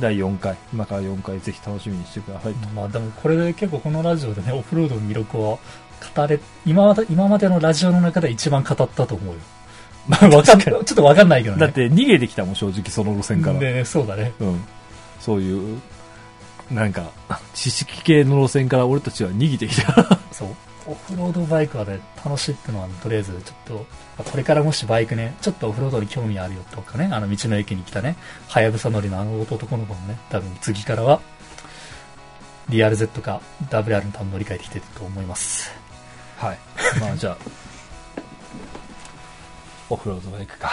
[0.00, 2.68] 第4回、今から4回ぜひ楽しみにしてくださいと。
[2.70, 5.58] まあでもこれで結構このラジオでね、オフロードの魅力を
[6.16, 9.40] 語れ、今まで、今までのラジオの中で一番語ったと思うよ。
[10.08, 11.60] まあわかんない、ちょっとわかんないけどね。
[11.60, 13.58] だって逃げてきたもん、正直その路線から。
[13.58, 14.32] でね、そうだね。
[14.40, 14.64] うん。
[15.20, 15.80] そういう、
[16.70, 17.10] なんか、
[17.54, 20.18] 知識系の路線から俺たちは逃げてきた。
[20.32, 20.48] そう。
[20.88, 23.84] オフロードバイクはね、楽しいってのは、とりあえずちょっ
[24.16, 28.16] と、これからもしバイクね、ちょっとオフロードに興味あるよとかね、あの道の駅に来たね、
[28.48, 31.20] はやぶさ乗りのあの男の子もね、多分次からは、
[32.70, 35.70] DRZ か WR に多分乗り換えてきてると思います。
[36.38, 36.58] はい。
[37.00, 37.36] まあじゃあ、
[39.90, 40.70] オフロードバイクか。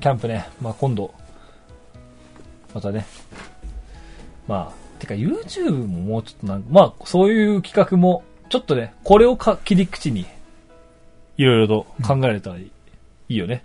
[0.00, 1.14] キャンプね、まあ今度、
[2.74, 3.06] またね、
[4.46, 8.22] まあ、てか YouTube ももうちょっとなんか、まあそういう企画も、
[8.52, 10.26] ちょっとね、これをか切り口に、
[11.38, 12.70] いろいろと考えれたらいい,、
[13.30, 13.64] いいよね。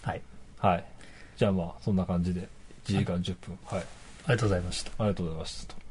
[0.00, 0.22] はい。
[0.58, 0.84] はい。
[1.36, 2.48] じゃあまあ、そんな感じで、
[2.86, 3.58] 1時間10分。
[3.66, 3.80] はい。
[3.80, 4.92] ありがとうございました。
[4.96, 5.83] ありがとうございましたと。